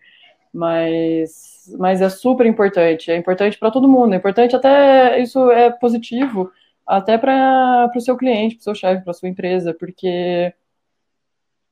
mas, 0.53 1.75
mas 1.79 2.01
é 2.01 2.09
super 2.09 2.47
importante, 2.47 3.11
é 3.11 3.17
importante 3.17 3.59
para 3.59 3.71
todo 3.71 3.89
mundo, 3.89 4.15
é 4.15 4.17
importante 4.17 4.57
até, 4.57 5.21
isso 5.21 5.51
é 5.51 5.71
positivo, 5.71 6.51
até 6.87 7.19
para 7.19 7.91
o 7.95 8.01
seu 8.01 8.17
cliente, 8.17 8.57
para 8.57 8.61
o 8.61 8.65
seu 8.65 8.75
chefe, 8.75 9.03
para 9.03 9.11
a 9.11 9.15
sua 9.15 9.29
empresa, 9.29 9.75
porque 9.75 10.53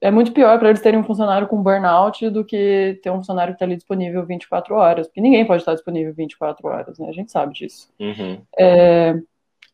é 0.01 0.11
muito 0.11 0.33
pior 0.33 0.59
para 0.59 0.69
eles 0.69 0.83
terem 0.83 1.01
um 1.01 1.05
funcionário 1.05 1.49
com 1.49 1.63
burnout 1.63 2.29
do 2.29 2.45
que 2.45 2.99
ter 3.03 3.11
um 3.11 3.17
funcionário 3.17 3.55
que 3.55 3.57
está 3.57 3.65
ali 3.65 3.77
disponível 3.77 4.27
24 4.27 4.75
horas, 4.75 5.07
porque 5.07 5.21
ninguém 5.21 5.47
pode 5.47 5.63
estar 5.63 5.73
disponível 5.73 6.13
24 6.13 6.69
horas, 6.69 6.99
né? 6.99 7.09
A 7.09 7.13
gente 7.13 7.33
sabe 7.33 7.55
disso. 7.55 7.89
Uhum. 7.99 8.43
É, 8.59 9.15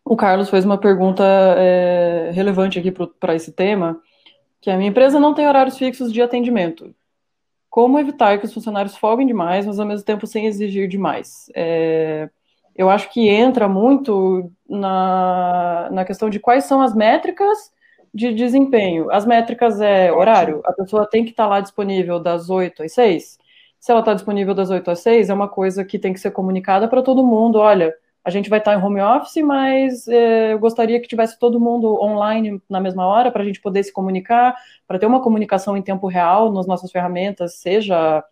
o 0.04 0.14
Carlos 0.14 0.48
fez 0.48 0.64
uma 0.64 0.78
pergunta 0.78 1.24
é, 1.58 2.30
relevante 2.32 2.78
aqui 2.78 2.92
para 3.18 3.34
esse 3.34 3.50
tema, 3.50 4.00
que 4.60 4.70
a 4.70 4.76
minha 4.76 4.90
empresa 4.90 5.18
não 5.18 5.34
tem 5.34 5.48
horários 5.48 5.76
fixos 5.76 6.12
de 6.12 6.22
atendimento. 6.22 6.94
Como 7.70 7.98
evitar 7.98 8.38
que 8.38 8.46
os 8.46 8.52
funcionários 8.52 8.96
folguem 8.96 9.26
demais, 9.26 9.64
mas 9.64 9.78
ao 9.78 9.86
mesmo 9.86 10.04
tempo 10.04 10.26
sem 10.26 10.46
exigir 10.46 10.88
demais? 10.88 11.46
É, 11.54 12.28
eu 12.74 12.90
acho 12.90 13.12
que 13.12 13.28
entra 13.28 13.68
muito 13.68 14.50
na, 14.68 15.88
na 15.92 16.04
questão 16.04 16.28
de 16.28 16.40
quais 16.40 16.64
são 16.64 16.82
as 16.82 16.94
métricas 16.94 17.72
de 18.12 18.34
desempenho. 18.34 19.10
As 19.10 19.24
métricas 19.24 19.80
é 19.80 20.12
horário, 20.12 20.60
a 20.64 20.72
pessoa 20.72 21.08
tem 21.08 21.24
que 21.24 21.30
estar 21.30 21.46
lá 21.46 21.60
disponível 21.60 22.18
das 22.18 22.50
8 22.50 22.82
às 22.82 22.92
6. 22.92 23.38
Se 23.78 23.90
ela 23.92 24.00
está 24.00 24.14
disponível 24.14 24.54
das 24.54 24.68
8 24.70 24.90
às 24.90 25.00
6, 25.00 25.30
é 25.30 25.34
uma 25.34 25.48
coisa 25.48 25.84
que 25.84 25.98
tem 25.98 26.12
que 26.12 26.20
ser 26.20 26.32
comunicada 26.32 26.88
para 26.88 27.02
todo 27.02 27.24
mundo. 27.24 27.58
Olha, 27.58 27.94
a 28.24 28.30
gente 28.30 28.50
vai 28.50 28.58
estar 28.58 28.74
em 28.74 28.82
home 28.82 29.00
office, 29.00 29.42
mas 29.42 30.06
é, 30.06 30.52
eu 30.52 30.58
gostaria 30.58 31.00
que 31.00 31.08
tivesse 31.08 31.38
todo 31.38 31.60
mundo 31.60 32.00
online 32.02 32.60
na 32.68 32.80
mesma 32.80 33.06
hora 33.06 33.30
para 33.30 33.42
a 33.42 33.46
gente 33.46 33.60
poder 33.60 33.82
se 33.82 33.92
comunicar, 33.92 34.54
para 34.86 34.98
ter 34.98 35.06
uma 35.06 35.22
comunicação 35.22 35.76
em 35.76 35.82
tempo 35.82 36.06
real 36.06 36.52
nas 36.52 36.66
nossas 36.66 36.92
ferramentas, 36.92 37.54
seja 37.54 38.22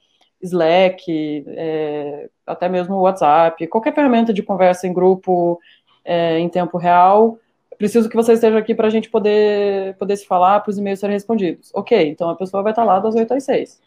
Slack, 0.43 1.45
é, 1.49 2.29
até 2.47 2.69
mesmo 2.69 3.01
WhatsApp, 3.01 3.67
qualquer 3.67 3.95
ferramenta 3.95 4.33
de 4.33 4.43
conversa 4.43 4.87
em 4.87 4.93
grupo 4.93 5.59
é, 6.05 6.39
em 6.39 6.49
tempo 6.49 6.79
real. 6.79 7.39
Preciso 7.79 8.09
que 8.09 8.17
você 8.17 8.33
esteja 8.33 8.59
aqui 8.59 8.75
para 8.75 8.89
a 8.89 8.91
gente 8.91 9.09
poder, 9.09 9.97
poder 9.97 10.17
se 10.17 10.27
falar, 10.27 10.61
para 10.61 10.71
os 10.71 10.79
e-mails 10.79 11.01
serem 11.01 11.15
respondidos. 11.15 11.71
Ok, 11.75 12.09
então 12.09 12.29
a 12.29 12.37
pessoa 12.37 12.63
vai 12.63 12.73
estar 12.73 12.85
lá 12.85 12.99
das 12.99 13.15
8 13.15 13.35
às 13.35 13.45
6. 13.45 13.81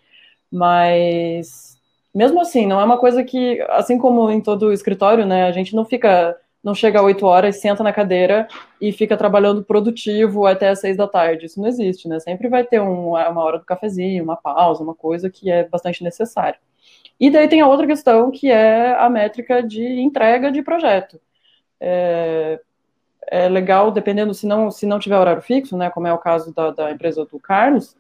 Mas 0.52 1.71
mesmo 2.14 2.42
assim, 2.42 2.68
não 2.68 2.80
é 2.80 2.84
uma 2.84 2.98
coisa 2.98 3.24
que, 3.24 3.62
assim 3.70 3.98
como 3.98 4.30
em 4.30 4.42
todo 4.42 4.74
escritório, 4.74 5.26
né, 5.26 5.46
a 5.46 5.52
gente 5.52 5.76
não 5.76 5.86
fica, 5.86 6.38
não 6.64 6.76
chega 6.76 7.00
a 7.00 7.04
8 7.04 7.26
horas, 7.26 7.62
senta 7.62 7.84
na 7.84 7.94
cadeira 7.94 8.48
e 8.82 8.92
fica 8.92 9.16
trabalhando 9.16 9.64
produtivo 9.64 10.46
até 10.46 10.70
as 10.70 10.80
6 10.82 10.98
da 10.98 11.08
tarde. 11.08 11.46
Isso 11.46 11.60
não 11.62 11.68
existe, 11.68 12.08
né? 12.10 12.20
Sempre 12.20 12.50
vai 12.50 12.66
ter 12.66 12.82
um, 12.82 13.12
uma 13.12 13.44
hora 13.44 13.60
do 13.60 13.66
cafezinho, 13.66 14.24
uma 14.24 14.36
pausa, 14.36 14.84
uma 14.84 14.94
coisa 14.96 15.30
que 15.30 15.50
é 15.50 15.64
bastante 15.68 16.04
necessária. 16.04 16.60
E 17.20 17.30
daí 17.30 17.48
tem 17.48 17.62
a 17.62 17.68
outra 17.68 17.88
questão, 17.88 18.32
que 18.32 18.50
é 18.52 18.94
a 18.96 19.10
métrica 19.10 19.64
de 19.64 20.02
entrega 20.02 20.52
de 20.52 20.62
projeto. 20.62 21.22
É, 21.80 22.60
é 23.28 23.50
legal, 23.50 23.92
dependendo, 23.92 24.34
se 24.34 24.46
não, 24.48 24.72
se 24.72 24.86
não 24.86 25.00
tiver 25.00 25.18
horário 25.18 25.42
fixo, 25.42 25.78
né, 25.78 25.90
como 25.90 26.08
é 26.08 26.14
o 26.14 26.18
caso 26.18 26.54
da, 26.54 26.72
da 26.72 26.92
empresa 26.92 27.26
do 27.26 27.40
Carlos, 27.40 27.96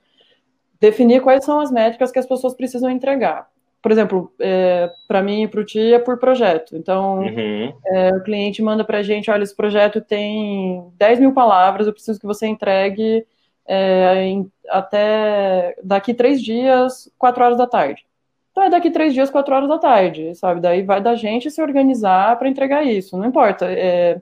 definir 0.80 1.22
quais 1.22 1.46
são 1.46 1.60
as 1.60 1.72
métricas 1.72 2.12
que 2.12 2.20
as 2.20 2.26
pessoas 2.26 2.54
precisam 2.56 2.90
entregar 2.90 3.51
por 3.82 3.92
exemplo, 3.92 4.32
é, 4.40 4.92
para 5.08 5.24
mim 5.24 5.44
e 5.44 5.48
para 5.48 5.60
o 5.60 5.66
TI 5.66 5.94
é 5.94 6.00
por 6.00 6.18
projeto. 6.20 6.78
Então, 6.78 7.20
uhum. 7.20 7.74
é, 7.88 8.10
o 8.16 8.24
cliente 8.24 8.62
manda 8.62 8.84
para 8.84 9.00
a 9.00 9.04
gente, 9.04 9.32
olha, 9.32 9.44
esse 9.44 9.56
projeto 9.56 10.00
tem 10.00 10.88
10 10.98 11.20
mil 11.20 11.34
palavras, 11.34 11.88
eu 11.88 11.94
preciso 11.94 12.20
que 12.20 12.26
você 12.28 12.46
entregue 12.46 13.26
é, 13.68 14.24
em, 14.24 14.52
até 14.70 15.76
daqui 15.84 16.14
três 16.14 16.42
dias, 16.42 17.12
quatro 17.18 17.44
horas 17.44 17.58
da 17.58 17.66
tarde. 17.66 18.06
Então, 18.52 18.64
é 18.64 18.70
daqui 18.70 18.92
três 18.92 19.14
dias, 19.14 19.30
quatro 19.30 19.56
horas 19.56 19.70
da 19.70 19.80
tarde, 19.80 20.36
sabe? 20.36 20.62
Daí 20.62 20.84
vai 20.84 21.02
da 21.02 21.16
gente 21.16 21.50
se 21.50 21.62
organizar 21.62 22.38
para 22.38 22.50
entregar 22.50 22.84
isso. 22.84 23.18
Não 23.18 23.26
importa. 23.26 23.66
É, 23.66 24.22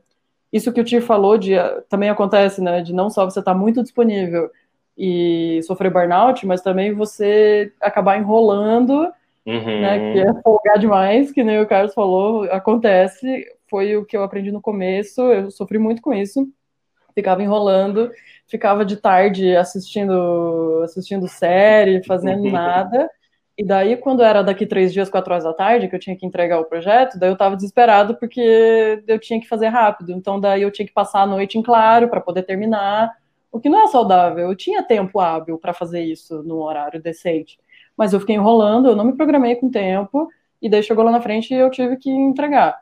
isso 0.54 0.72
que 0.72 0.80
o 0.80 0.84
Tio 0.84 1.01
falou 1.01 1.38
de, 1.38 1.56
também 1.89 2.10
acontece, 2.10 2.62
né? 2.62 2.82
De 2.82 2.94
não 2.94 3.10
só 3.10 3.25
você 3.25 3.39
estar 3.39 3.54
tá 3.54 3.58
muito 3.58 3.82
disponível 3.82 4.50
e 4.98 5.62
sofrer 5.63 5.92
burnout, 5.92 6.46
mas 6.46 6.62
também 6.62 6.94
você 6.94 7.74
acabar 7.82 8.18
enrolando 8.18 9.12
Uhum. 9.50 9.82
Né, 9.82 10.13
que 10.13 10.20
é 10.20 10.41
folgar 10.44 10.77
demais, 10.77 11.32
que 11.32 11.44
nem 11.44 11.60
o 11.60 11.65
Carlos 11.65 11.96
falou, 11.96 12.43
acontece, 12.52 13.47
foi 13.67 13.97
o 13.97 14.06
que 14.06 14.15
eu 14.15 14.21
aprendi 14.21 14.52
no 14.52 14.62
começo, 14.62 15.21
eu 15.21 15.50
sofri 15.50 15.80
muito 15.80 16.04
com 16.04 16.13
isso, 16.13 16.47
ficava 17.15 17.41
enrolando, 17.41 18.12
ficava 18.47 18.86
de 18.86 18.97
tarde 18.97 19.56
assistindo, 19.56 20.82
assistindo 20.84 21.28
série, 21.28 22.04
fazendo 22.06 22.43
uhum. 22.43 22.52
nada, 22.54 23.10
e 23.58 23.65
daí 23.65 23.97
quando 23.97 24.21
era 24.21 24.43
daqui 24.43 24.67
três 24.67 24.93
dias, 24.93 25.10
quatro 25.10 25.34
horas 25.34 25.45
da 25.45 25.54
tarde, 25.54 25.88
que 25.88 25.95
eu 25.95 26.00
tinha 26.00 26.15
que 26.15 26.28
entregar 26.28 26.60
o 26.60 26.65
projeto, 26.65 27.17
daí 27.17 27.32
eu 27.32 27.38
tava 27.38 27.56
desesperado 27.56 28.15
porque 28.19 29.04
eu 29.08 29.17
tinha 29.17 29.41
que 29.41 29.47
fazer 29.47 29.69
rápido, 29.69 30.12
então 30.12 30.39
daí 30.39 30.62
eu 30.62 30.69
tinha 30.69 30.86
que 30.86 30.93
passar 30.93 31.21
a 31.23 31.28
noite 31.28 31.58
em 31.58 31.63
claro 31.63 32.08
para 32.08 32.21
poder 32.21 32.43
terminar, 32.43 33.12
o 33.52 33.60
que 33.60 33.67
não 33.67 33.84
é 33.84 33.88
saudável, 33.88 34.47
eu 34.47 34.56
tinha 34.56 34.84
tempo 34.84 35.19
hábil 35.19 35.58
para 35.58 35.73
fazer 35.73 36.04
isso 36.04 36.43
no 36.43 36.62
horário 36.62 37.02
decente, 37.02 37.58
mas 37.99 38.13
eu 38.13 38.19
fiquei 38.21 38.38
enrolando, 38.38 38.88
eu 38.88 38.95
não 38.95 39.03
me 39.03 39.17
programei 39.17 39.57
com 39.57 39.69
tempo, 39.69 40.29
e 40.62 40.69
daí 40.69 40.81
chegou 40.81 41.03
lá 41.03 41.12
na 41.12 41.19
frente 41.19 41.53
e 41.53 41.57
eu 41.57 41.69
tive 41.69 41.97
que 41.97 42.09
entregar. 42.09 42.79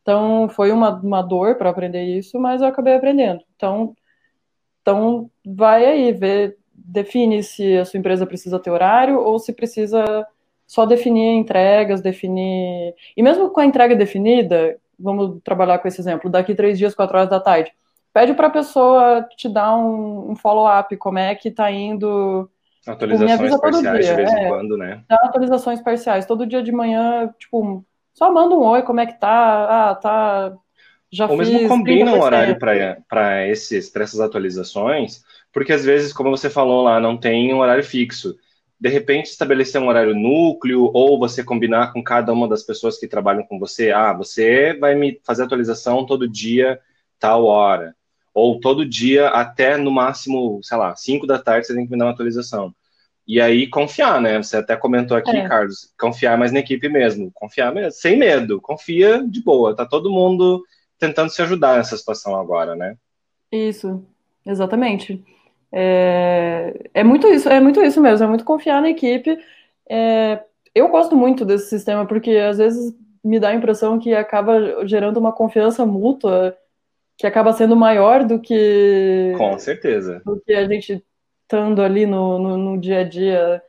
Então, 0.00 0.48
foi 0.48 0.70
uma, 0.70 0.90
uma 1.00 1.22
dor 1.22 1.56
para 1.56 1.70
aprender 1.70 2.04
isso, 2.04 2.38
mas 2.38 2.62
eu 2.62 2.68
acabei 2.68 2.94
aprendendo. 2.94 3.42
Então, 3.56 3.96
então, 4.80 5.28
vai 5.44 5.84
aí, 5.84 6.12
ver, 6.12 6.56
define 6.72 7.42
se 7.42 7.78
a 7.78 7.84
sua 7.84 7.98
empresa 7.98 8.24
precisa 8.24 8.60
ter 8.60 8.70
horário 8.70 9.18
ou 9.18 9.40
se 9.40 9.52
precisa 9.52 10.04
só 10.68 10.86
definir 10.86 11.32
entregas, 11.32 12.00
definir. 12.00 12.94
E 13.16 13.22
mesmo 13.24 13.50
com 13.50 13.58
a 13.58 13.66
entrega 13.66 13.96
definida, 13.96 14.78
vamos 14.96 15.40
trabalhar 15.42 15.80
com 15.80 15.88
esse 15.88 16.00
exemplo, 16.00 16.30
daqui 16.30 16.54
três 16.54 16.78
dias, 16.78 16.94
quatro 16.94 17.16
horas 17.18 17.28
da 17.28 17.40
tarde, 17.40 17.72
pede 18.14 18.34
para 18.34 18.46
a 18.46 18.50
pessoa 18.50 19.26
te 19.36 19.48
dar 19.48 19.76
um, 19.76 20.30
um 20.30 20.36
follow-up, 20.36 20.96
como 20.96 21.18
é 21.18 21.34
que 21.34 21.48
está 21.48 21.72
indo 21.72 22.48
Atualizações 22.86 23.50
tipo, 23.50 23.60
parciais 23.60 24.06
de 24.06 24.14
vez 24.14 24.32
em 24.32 24.36
é, 24.36 24.48
quando, 24.48 24.76
né? 24.76 25.04
Dá 25.08 25.16
atualizações 25.16 25.80
parciais. 25.82 26.26
Todo 26.26 26.46
dia 26.46 26.62
de 26.62 26.72
manhã, 26.72 27.32
tipo, 27.38 27.84
só 28.14 28.32
manda 28.32 28.54
um 28.54 28.62
oi, 28.62 28.82
como 28.82 29.00
é 29.00 29.06
que 29.06 29.18
tá? 29.18 29.90
Ah, 29.90 29.94
tá. 29.94 30.56
Já 31.12 31.26
Ou 31.26 31.36
mesmo 31.36 31.68
combina 31.68 32.12
um 32.12 32.20
horário 32.20 32.56
para 32.58 33.46
essas 33.46 34.20
atualizações, 34.20 35.22
porque 35.52 35.72
às 35.72 35.84
vezes, 35.84 36.12
como 36.12 36.30
você 36.30 36.48
falou 36.48 36.84
lá, 36.84 37.00
não 37.00 37.16
tem 37.16 37.52
um 37.52 37.58
horário 37.58 37.82
fixo. 37.82 38.36
De 38.78 38.88
repente, 38.88 39.26
estabelecer 39.26 39.80
um 39.80 39.88
horário 39.88 40.14
núcleo, 40.14 40.90
ou 40.94 41.18
você 41.18 41.44
combinar 41.44 41.92
com 41.92 42.02
cada 42.02 42.32
uma 42.32 42.48
das 42.48 42.62
pessoas 42.62 42.96
que 42.96 43.08
trabalham 43.08 43.42
com 43.42 43.58
você. 43.58 43.90
Ah, 43.90 44.12
você 44.14 44.72
vai 44.78 44.94
me 44.94 45.20
fazer 45.24 45.42
atualização 45.42 46.06
todo 46.06 46.28
dia, 46.28 46.80
tal 47.18 47.44
hora 47.44 47.94
ou 48.32 48.60
todo 48.60 48.88
dia 48.88 49.28
até 49.28 49.76
no 49.76 49.90
máximo, 49.90 50.60
sei 50.62 50.76
lá, 50.76 50.94
5 50.94 51.26
da 51.26 51.38
tarde 51.38 51.66
você 51.66 51.74
tem 51.74 51.84
que 51.84 51.92
me 51.92 51.98
dar 51.98 52.06
uma 52.06 52.12
atualização. 52.12 52.74
E 53.26 53.40
aí 53.40 53.68
confiar, 53.68 54.20
né? 54.20 54.42
Você 54.42 54.56
até 54.56 54.76
comentou 54.76 55.16
aqui, 55.16 55.36
é. 55.36 55.48
Carlos, 55.48 55.92
confiar 55.98 56.36
mais 56.36 56.52
na 56.52 56.58
equipe 56.60 56.88
mesmo, 56.88 57.30
confiar 57.34 57.72
mesmo, 57.72 57.92
sem 57.92 58.16
medo, 58.16 58.60
confia 58.60 59.22
de 59.22 59.42
boa. 59.42 59.74
Tá 59.74 59.86
todo 59.86 60.10
mundo 60.10 60.62
tentando 60.98 61.30
se 61.30 61.40
ajudar 61.42 61.76
nessa 61.76 61.96
situação 61.96 62.34
agora, 62.34 62.74
né? 62.74 62.96
Isso, 63.52 64.04
exatamente. 64.44 65.24
É, 65.72 66.88
é 66.92 67.04
muito 67.04 67.28
isso, 67.28 67.48
é 67.48 67.60
muito 67.60 67.80
isso 67.82 68.00
mesmo, 68.00 68.24
é 68.24 68.28
muito 68.28 68.44
confiar 68.44 68.82
na 68.82 68.90
equipe. 68.90 69.38
É, 69.88 70.42
eu 70.74 70.88
gosto 70.88 71.16
muito 71.16 71.44
desse 71.44 71.68
sistema 71.68 72.06
porque 72.06 72.30
às 72.32 72.58
vezes 72.58 72.94
me 73.22 73.38
dá 73.38 73.50
a 73.50 73.54
impressão 73.54 73.98
que 73.98 74.14
acaba 74.14 74.86
gerando 74.86 75.18
uma 75.18 75.32
confiança 75.32 75.84
mútua 75.84 76.56
que 77.20 77.26
acaba 77.26 77.52
sendo 77.52 77.76
maior 77.76 78.24
do 78.24 78.40
que. 78.40 79.34
Com 79.36 79.58
certeza. 79.58 80.22
Do 80.24 80.40
que 80.40 80.54
a 80.54 80.66
gente 80.66 81.04
estando 81.42 81.82
ali 81.82 82.06
no, 82.06 82.38
no, 82.38 82.56
no, 82.56 82.80
dia 82.80 83.00
a 83.00 83.04
dia. 83.04 83.62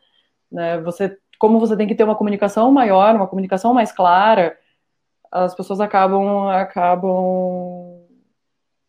Né? 0.49 0.79
Você, 0.79 1.17
como 1.37 1.59
você 1.59 1.75
tem 1.75 1.85
que 1.85 1.93
ter 1.93 2.05
uma 2.05 2.15
comunicação 2.15 2.71
maior, 2.71 3.13
uma 3.13 3.27
comunicação 3.27 3.73
mais 3.73 3.91
clara, 3.91 4.57
as 5.29 5.53
pessoas 5.53 5.81
acabam, 5.81 6.47
acabam 6.47 8.05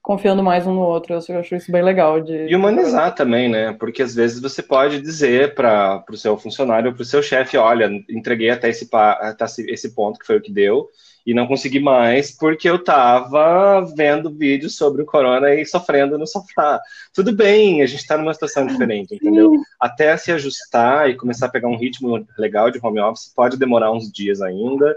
confiando 0.00 0.44
mais 0.44 0.64
um 0.64 0.74
no 0.74 0.82
outro. 0.82 1.14
Eu 1.14 1.40
acho 1.40 1.56
isso 1.56 1.72
bem 1.72 1.82
legal. 1.82 2.20
De, 2.20 2.46
e 2.46 2.54
humanizar 2.54 3.16
também, 3.16 3.48
né? 3.48 3.72
Porque 3.72 4.00
às 4.00 4.14
vezes 4.14 4.40
você 4.40 4.62
pode 4.62 5.00
dizer 5.00 5.56
para 5.56 6.04
o 6.08 6.16
seu 6.16 6.38
funcionário 6.38 6.94
para 6.94 7.02
o 7.02 7.06
seu 7.06 7.20
chefe: 7.20 7.56
olha, 7.56 7.90
entreguei 8.08 8.50
até 8.50 8.68
esse, 8.68 8.88
até 8.92 9.44
esse 9.44 9.92
ponto 9.92 10.20
que 10.20 10.26
foi 10.26 10.36
o 10.36 10.42
que 10.42 10.52
deu 10.52 10.88
e 11.26 11.34
não 11.34 11.46
consegui 11.46 11.80
mais 11.80 12.36
porque 12.36 12.68
eu 12.68 12.82
tava 12.82 13.80
vendo 13.96 14.30
vídeos 14.30 14.76
sobre 14.76 15.02
o 15.02 15.06
corona 15.06 15.54
e 15.54 15.64
sofrendo 15.64 16.18
no 16.18 16.26
sofá. 16.26 16.80
Tudo 17.14 17.34
bem, 17.34 17.82
a 17.82 17.86
gente 17.86 18.06
tá 18.06 18.18
numa 18.18 18.34
situação 18.34 18.66
diferente, 18.66 19.14
entendeu? 19.14 19.52
Até 19.78 20.16
se 20.16 20.32
ajustar 20.32 21.08
e 21.08 21.16
começar 21.16 21.46
a 21.46 21.50
pegar 21.50 21.68
um 21.68 21.78
ritmo 21.78 22.26
legal 22.38 22.70
de 22.70 22.80
home 22.82 23.00
office 23.00 23.32
pode 23.34 23.56
demorar 23.56 23.92
uns 23.92 24.10
dias 24.10 24.40
ainda. 24.40 24.94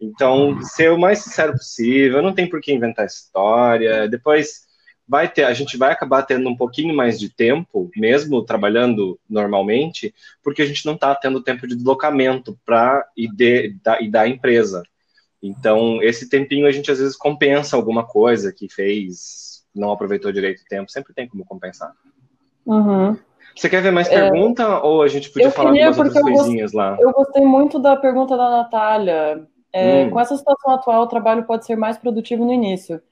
Então, 0.00 0.60
ser 0.62 0.92
o 0.92 0.98
mais 0.98 1.20
sincero 1.20 1.52
possível, 1.52 2.22
não 2.22 2.32
tem 2.32 2.48
por 2.48 2.60
que 2.60 2.72
inventar 2.72 3.06
história. 3.06 4.08
Depois 4.08 4.64
vai 5.06 5.28
ter, 5.28 5.44
a 5.44 5.54
gente 5.54 5.76
vai 5.76 5.92
acabar 5.92 6.22
tendo 6.22 6.48
um 6.48 6.56
pouquinho 6.56 6.94
mais 6.94 7.18
de 7.18 7.28
tempo, 7.28 7.90
mesmo 7.96 8.42
trabalhando 8.42 9.18
normalmente, 9.28 10.14
porque 10.42 10.62
a 10.62 10.66
gente 10.66 10.84
não 10.86 10.94
está 10.94 11.14
tendo 11.14 11.42
tempo 11.42 11.66
de 11.66 11.76
deslocamento 11.76 12.58
para 12.64 13.06
e, 13.16 13.28
de, 13.28 13.76
da, 13.82 14.00
e 14.00 14.10
da 14.10 14.26
empresa. 14.26 14.82
Então, 15.46 16.02
esse 16.02 16.28
tempinho 16.28 16.66
a 16.66 16.70
gente 16.70 16.90
às 16.90 16.98
vezes 16.98 17.14
compensa 17.14 17.76
alguma 17.76 18.06
coisa 18.06 18.50
que 18.50 18.66
fez, 18.66 19.62
não 19.74 19.92
aproveitou 19.92 20.32
direito 20.32 20.62
o 20.62 20.66
tempo, 20.66 20.90
sempre 20.90 21.12
tem 21.12 21.28
como 21.28 21.44
compensar. 21.44 21.92
Uhum. 22.64 23.14
Você 23.54 23.68
quer 23.68 23.82
ver 23.82 23.90
mais 23.90 24.08
é, 24.08 24.18
pergunta 24.18 24.80
ou 24.80 25.02
a 25.02 25.08
gente 25.08 25.30
podia 25.30 25.50
falar 25.50 25.70
algumas 25.70 25.98
outras 25.98 26.22
coisinhas 26.22 26.72
lá? 26.72 26.96
Eu 26.98 27.12
gostei 27.12 27.44
muito 27.44 27.78
da 27.78 27.94
pergunta 27.94 28.36
da 28.38 28.50
Natália. 28.50 29.46
É, 29.70 30.04
hum. 30.04 30.10
Com 30.10 30.20
essa 30.20 30.34
situação 30.34 30.72
atual, 30.72 31.02
o 31.02 31.08
trabalho 31.08 31.44
pode 31.44 31.66
ser 31.66 31.76
mais 31.76 31.98
produtivo 31.98 32.44
no 32.44 32.52
início. 32.52 33.02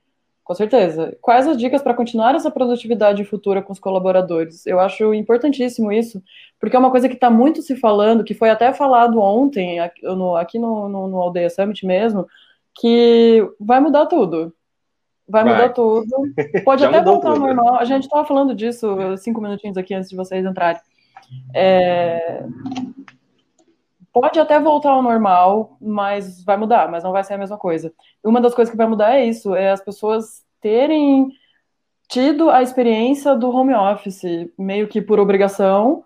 Com 0.45 0.55
certeza. 0.55 1.17
Quais 1.21 1.47
as 1.47 1.57
dicas 1.57 1.83
para 1.83 1.95
continuar 1.95 2.35
essa 2.35 2.51
produtividade 2.51 3.25
futura 3.25 3.63
com 3.63 3.73
os 3.73 3.79
colaboradores? 3.79 4.67
Eu 4.67 4.81
acho 4.81 5.15
importantíssimo 5.15 5.93
isso, 5.93 6.23
porque 6.59 6.75
é 6.75 6.79
uma 6.79 6.91
coisa 6.91 7.09
que 7.09 7.15
está 7.15 7.31
muito 7.31 7.63
se 7.63 7.77
falando, 7.77 8.25
que 8.25 8.35
foi 8.35 8.51
até 8.51 8.73
falado 8.73 9.21
ontem, 9.21 9.79
aqui 9.79 10.03
no, 10.03 10.37
aqui 10.37 10.59
no, 10.59 10.89
no, 10.89 11.07
no 11.07 11.21
Aldeia 11.21 11.49
Summit 11.49 11.87
mesmo, 11.87 12.27
que 12.75 13.47
vai 13.61 13.81
mudar 13.81 14.07
tudo. 14.07 14.53
Vai, 15.29 15.45
vai. 15.45 15.55
mudar 15.55 15.69
tudo. 15.69 16.09
Pode 16.65 16.85
até 16.85 17.01
voltar 17.01 17.31
ao 17.31 17.39
normal. 17.39 17.77
A 17.77 17.85
gente 17.85 18.05
estava 18.05 18.27
falando 18.27 18.55
disso 18.55 19.17
cinco 19.19 19.41
minutinhos 19.41 19.77
aqui 19.77 19.95
antes 19.95 20.11
de 20.11 20.17
vocês 20.17 20.45
entrarem. 20.45 20.81
É... 21.55 22.45
Pode 24.13 24.39
até 24.39 24.61
voltar 24.61 24.91
ao 24.91 25.03
normal, 25.03 25.77
mas 25.81 26.45
vai 26.45 26.57
mudar, 26.57 26.91
mas 26.91 27.03
não 27.03 27.13
vai 27.13 27.25
ser 27.25 27.35
a 27.35 27.39
mesma 27.39 27.57
coisa. 27.57 27.93
Uma 28.23 28.41
das 28.41 28.55
coisas 28.55 28.71
que 28.71 28.77
vai 28.77 28.87
mudar 28.87 29.15
é 29.15 29.25
isso, 29.25 29.55
é 29.55 29.71
as 29.71 29.83
pessoas 29.83 30.45
terem 30.61 31.33
tido 32.09 32.51
a 32.51 32.63
experiência 32.63 33.35
do 33.35 33.51
home 33.51 33.73
office, 33.73 34.23
meio 34.59 34.87
que 34.87 35.01
por 35.01 35.19
obrigação, 35.19 36.05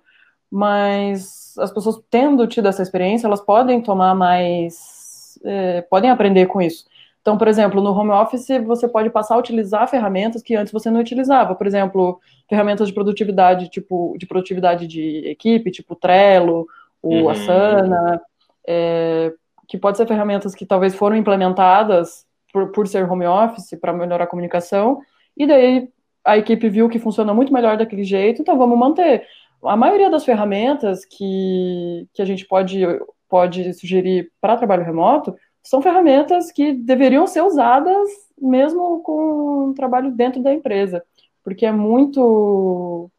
mas 0.48 1.54
as 1.58 1.72
pessoas 1.72 2.00
tendo 2.08 2.46
tido 2.46 2.68
essa 2.68 2.82
experiência, 2.82 3.26
elas 3.26 3.40
podem 3.40 3.82
tomar 3.82 4.14
mais, 4.14 5.36
é, 5.44 5.82
podem 5.82 6.08
aprender 6.08 6.46
com 6.46 6.62
isso. 6.62 6.84
Então, 7.20 7.36
por 7.36 7.48
exemplo, 7.48 7.82
no 7.82 7.90
home 7.90 8.12
office 8.12 8.46
você 8.64 8.86
pode 8.86 9.10
passar 9.10 9.34
a 9.34 9.38
utilizar 9.38 9.88
ferramentas 9.88 10.42
que 10.42 10.54
antes 10.54 10.72
você 10.72 10.92
não 10.92 11.00
utilizava. 11.00 11.56
Por 11.56 11.66
exemplo, 11.66 12.20
ferramentas 12.48 12.86
de 12.86 12.94
produtividade, 12.94 13.68
tipo 13.68 14.14
de 14.16 14.26
produtividade 14.26 14.86
de 14.86 15.26
equipe, 15.26 15.72
tipo 15.72 15.96
Trello, 15.96 16.68
o 17.06 17.22
uhum. 17.22 17.28
Asana, 17.28 18.20
é, 18.66 19.32
que 19.68 19.78
pode 19.78 19.96
ser 19.96 20.06
ferramentas 20.06 20.54
que 20.54 20.66
talvez 20.66 20.94
foram 20.94 21.16
implementadas 21.16 22.26
por, 22.52 22.72
por 22.72 22.88
ser 22.88 23.10
home 23.10 23.26
office 23.26 23.78
para 23.80 23.92
melhorar 23.92 24.24
a 24.24 24.28
comunicação. 24.28 25.00
E 25.36 25.46
daí 25.46 25.88
a 26.24 26.36
equipe 26.36 26.68
viu 26.68 26.88
que 26.88 26.98
funciona 26.98 27.32
muito 27.32 27.52
melhor 27.52 27.76
daquele 27.76 28.04
jeito, 28.04 28.42
então 28.42 28.58
vamos 28.58 28.78
manter. 28.78 29.26
A 29.64 29.76
maioria 29.76 30.10
das 30.10 30.24
ferramentas 30.24 31.04
que, 31.04 32.06
que 32.12 32.20
a 32.20 32.24
gente 32.24 32.44
pode, 32.46 32.80
pode 33.28 33.72
sugerir 33.74 34.30
para 34.40 34.56
trabalho 34.56 34.84
remoto 34.84 35.34
são 35.62 35.82
ferramentas 35.82 36.52
que 36.52 36.72
deveriam 36.72 37.26
ser 37.26 37.42
usadas 37.42 38.08
mesmo 38.40 39.00
com 39.02 39.72
trabalho 39.74 40.10
dentro 40.10 40.42
da 40.42 40.52
empresa, 40.52 41.02
porque 41.42 41.64
é 41.64 41.72
muito 41.72 43.10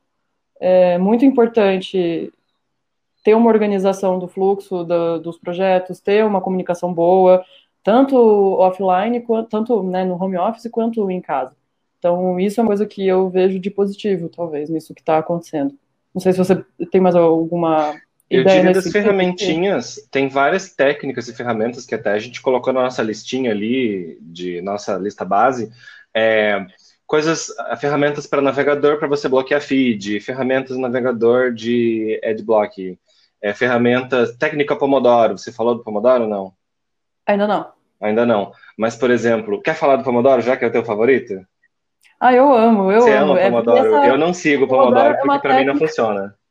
é 0.60 0.97
muito 0.97 1.23
importante 1.23 2.32
ter 3.27 3.35
uma 3.35 3.49
organização 3.49 4.17
do 4.17 4.25
fluxo 4.25 4.85
do, 4.85 5.19
dos 5.19 5.37
projetos, 5.37 5.99
ter 5.99 6.23
uma 6.23 6.39
comunicação 6.39 6.93
boa, 6.93 7.43
tanto 7.83 8.15
offline, 8.15 9.19
quanto, 9.19 9.49
tanto 9.49 9.83
né, 9.83 10.05
no 10.05 10.15
home 10.15 10.37
office 10.37 10.71
quanto 10.71 11.11
em 11.11 11.19
casa. 11.19 11.53
Então, 11.99 12.39
isso 12.39 12.57
é 12.57 12.63
uma 12.63 12.69
coisa 12.69 12.85
que 12.85 13.05
eu 13.05 13.29
vejo 13.29 13.59
de 13.59 13.69
positivo, 13.69 14.29
talvez, 14.29 14.69
nisso 14.69 14.95
que 14.95 15.01
está 15.01 15.17
acontecendo. 15.17 15.75
Não 16.15 16.21
sei 16.21 16.31
se 16.31 16.37
você 16.37 16.63
tem 16.89 17.01
mais 17.01 17.17
alguma 17.17 17.95
eu 18.29 18.45
diria 18.45 18.71
das 18.71 18.89
ferramentinhas, 18.89 20.07
tem 20.09 20.29
várias 20.29 20.73
técnicas 20.73 21.27
e 21.27 21.35
ferramentas 21.35 21.85
que 21.85 21.95
até 21.95 22.11
a 22.11 22.19
gente 22.19 22.41
colocou 22.41 22.71
na 22.71 22.83
nossa 22.83 23.03
listinha 23.03 23.51
ali, 23.51 24.17
de 24.21 24.61
nossa 24.61 24.95
lista 24.95 25.25
base, 25.25 25.69
é, 26.13 26.65
coisas, 27.05 27.47
ferramentas 27.81 28.25
para 28.25 28.41
navegador 28.41 28.97
para 28.97 29.07
você 29.09 29.27
bloquear 29.27 29.59
feed, 29.59 30.21
ferramentas 30.21 30.77
navegador 30.77 31.53
de 31.53 32.21
adblock, 32.23 32.97
é, 33.41 33.54
ferramentas, 33.54 34.36
técnica 34.38 34.76
Pomodoro, 34.76 35.38
você 35.38 35.52
falou 35.52 35.76
do 35.76 35.84
Pomodoro 35.84 36.23
ou 36.23 36.30
não? 36.30 36.54
Ainda 37.26 37.47
não. 37.47 37.67
Ainda 38.02 38.26
não. 38.26 38.52
Mas, 38.78 38.95
por 38.95 39.10
exemplo, 39.10 39.62
quer 39.62 39.76
falar 39.76 39.97
do 39.97 40.04
Pomodoro, 40.04 40.41
já 40.41 40.56
que 40.56 40.65
é 40.65 40.67
o 40.67 40.71
teu 40.71 40.86
favorito? 40.86 41.34
Ah, 42.19 42.34
eu 42.34 42.52
amo, 42.52 42.91
eu 42.91 43.02
você 43.02 43.13
amo. 43.13 43.34
Ama 43.34 43.60
o 43.60 43.63
Pomodoro? 43.63 43.95
É 43.95 43.97
essa... 43.97 44.08
Eu 44.08 44.17
não 44.17 44.34
sigo 44.34 44.65
o 44.65 44.67
Pomodoro, 44.67 44.93
Pomodoro 44.95 45.13
é 45.13 45.17
porque 45.17 45.39
para 45.39 45.56
técnica... 45.56 45.60
mim 45.60 45.80
não 45.80 45.88
funciona. 45.88 46.36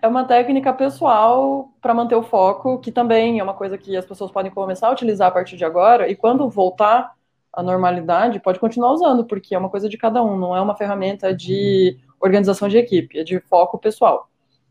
É 0.00 0.06
uma 0.06 0.24
técnica 0.24 0.72
pessoal 0.72 1.70
para 1.80 1.92
manter 1.92 2.14
o 2.14 2.22
foco, 2.22 2.78
que 2.78 2.92
também 2.92 3.40
é 3.40 3.42
uma 3.42 3.54
coisa 3.54 3.76
que 3.76 3.96
as 3.96 4.06
pessoas 4.06 4.30
podem 4.30 4.52
começar 4.52 4.86
a 4.86 4.92
utilizar 4.92 5.26
a 5.26 5.30
partir 5.32 5.56
de 5.56 5.64
agora, 5.64 6.08
e 6.08 6.14
quando 6.14 6.48
voltar 6.48 7.14
à 7.52 7.62
normalidade, 7.64 8.38
pode 8.38 8.60
continuar 8.60 8.92
usando, 8.92 9.24
porque 9.24 9.56
é 9.56 9.58
uma 9.58 9.70
coisa 9.70 9.88
de 9.88 9.98
cada 9.98 10.22
um, 10.22 10.36
não 10.38 10.54
é 10.54 10.60
uma 10.60 10.76
ferramenta 10.76 11.34
de 11.34 11.98
organização 12.20 12.68
de 12.68 12.78
equipe, 12.78 13.18
é 13.18 13.24
de 13.24 13.40
foco 13.40 13.76
pessoal. 13.76 14.28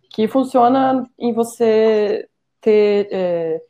Que 0.09 0.27
funciona 0.27 1.03
em 1.17 1.33
você 1.33 2.27
ter 2.61 3.07
é, 3.11 3.61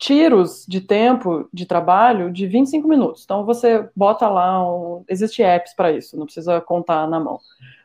tiros 0.00 0.64
de 0.66 0.80
tempo 0.80 1.48
de 1.52 1.66
trabalho 1.66 2.32
de 2.32 2.46
25 2.46 2.88
minutos. 2.88 3.22
Então 3.24 3.44
você 3.44 3.88
bota 3.94 4.26
lá, 4.28 4.64
um, 4.66 5.04
existe 5.06 5.42
apps 5.42 5.74
para 5.74 5.92
isso, 5.92 6.16
não 6.16 6.24
precisa 6.24 6.60
contar 6.60 7.06
na 7.06 7.20
mão. 7.20 7.38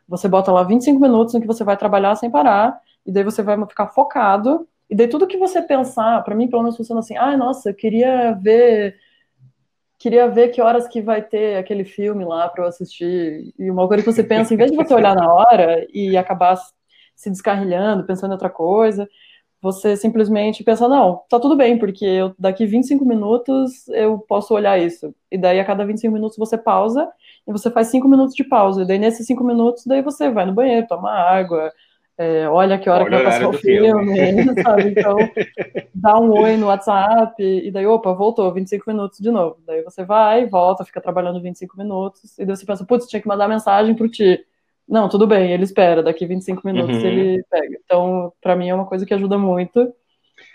Você 0.07 0.27
bota 0.27 0.51
lá 0.51 0.63
25 0.63 0.99
minutos 0.99 1.35
em 1.35 1.41
que 1.41 1.47
você 1.47 1.63
vai 1.63 1.75
trabalhar 1.75 2.15
sem 2.15 2.31
parar, 2.31 2.79
e 3.05 3.11
daí 3.11 3.23
você 3.23 3.43
vai 3.43 3.57
ficar 3.67 3.87
focado, 3.87 4.67
e 4.89 4.95
daí 4.95 5.07
tudo 5.07 5.27
que 5.27 5.37
você 5.37 5.61
pensar, 5.61 6.23
para 6.23 6.35
mim 6.35 6.47
pelo 6.47 6.63
menos 6.63 6.77
funciona 6.77 6.99
assim, 6.99 7.17
ah, 7.17 7.35
nossa, 7.35 7.69
eu 7.69 7.73
queria 7.73 8.31
ver 8.33 8.95
queria 9.97 10.27
ver 10.27 10.49
que 10.49 10.61
horas 10.61 10.87
que 10.87 11.01
vai 11.01 11.21
ter 11.21 11.57
aquele 11.57 11.83
filme 11.83 12.23
lá 12.23 12.47
para 12.47 12.63
eu 12.63 12.67
assistir. 12.67 13.53
E 13.57 13.71
uma 13.71 13.87
coisa 13.87 14.03
que 14.03 14.11
você 14.11 14.23
pensa, 14.23 14.53
em 14.53 14.57
vez 14.57 14.69
de 14.69 14.77
você 14.77 14.93
olhar 14.93 15.15
na 15.15 15.33
hora 15.33 15.85
e 15.91 16.15
acabar 16.15 16.55
se 17.15 17.29
descarrilhando, 17.29 18.05
pensando 18.05 18.31
em 18.31 18.33
outra 18.33 18.49
coisa, 18.49 19.07
você 19.61 19.97
simplesmente 19.97 20.63
pensa, 20.63 20.87
não, 20.87 21.23
tá 21.29 21.39
tudo 21.39 21.55
bem, 21.55 21.77
porque 21.79 22.05
eu, 22.05 22.35
daqui 22.37 22.65
25 22.65 23.03
minutos 23.03 23.87
eu 23.89 24.19
posso 24.19 24.53
olhar 24.53 24.77
isso. 24.79 25.13
E 25.31 25.37
daí 25.37 25.59
a 25.59 25.65
cada 25.65 25.85
25 25.85 26.13
minutos 26.13 26.37
você 26.37 26.57
pausa 26.57 27.09
e 27.47 27.51
você 27.51 27.71
faz 27.71 27.87
5 27.87 28.07
minutos 28.07 28.35
de 28.35 28.43
pausa. 28.43 28.83
E 28.83 28.85
daí 28.85 28.99
nesses 28.99 29.25
5 29.25 29.43
minutos, 29.43 29.85
daí 29.85 30.01
você 30.01 30.29
vai 30.29 30.45
no 30.45 30.53
banheiro, 30.53 30.87
toma 30.87 31.11
água, 31.11 31.71
é, 32.17 32.47
olha 32.47 32.77
que 32.79 32.89
hora 32.89 33.03
olha 33.03 33.17
que 33.17 33.23
vai 33.23 33.33
passar 33.33 33.49
o 33.49 33.53
filme, 33.53 34.15
filme 34.15 34.53
sabe? 34.63 34.89
Então, 34.89 35.17
dá 35.93 36.17
um 36.19 36.31
oi 36.31 36.55
no 36.55 36.67
WhatsApp, 36.67 37.43
e 37.43 37.69
daí, 37.71 37.85
opa, 37.85 38.13
voltou, 38.13 38.53
25 38.53 38.85
minutos 38.87 39.19
de 39.19 39.29
novo. 39.29 39.57
Daí 39.65 39.81
você 39.83 40.05
vai, 40.05 40.45
volta, 40.45 40.85
fica 40.85 41.01
trabalhando 41.01 41.41
25 41.41 41.77
minutos, 41.77 42.37
e 42.37 42.45
daí 42.45 42.55
você 42.55 42.65
pensa, 42.65 42.85
putz, 42.85 43.07
tinha 43.07 43.21
que 43.21 43.27
mandar 43.27 43.49
mensagem 43.49 43.95
pro 43.95 44.07
Ti. 44.07 44.45
Não, 44.87 45.09
tudo 45.09 45.25
bem, 45.25 45.51
ele 45.51 45.63
espera, 45.63 46.03
daqui 46.03 46.25
25 46.25 46.61
minutos 46.65 46.97
uhum. 46.97 47.05
ele 47.05 47.43
pega. 47.49 47.77
Então, 47.83 48.31
para 48.41 48.55
mim 48.55 48.69
é 48.69 48.75
uma 48.75 48.85
coisa 48.85 49.05
que 49.05 49.13
ajuda 49.13 49.37
muito. 49.37 49.91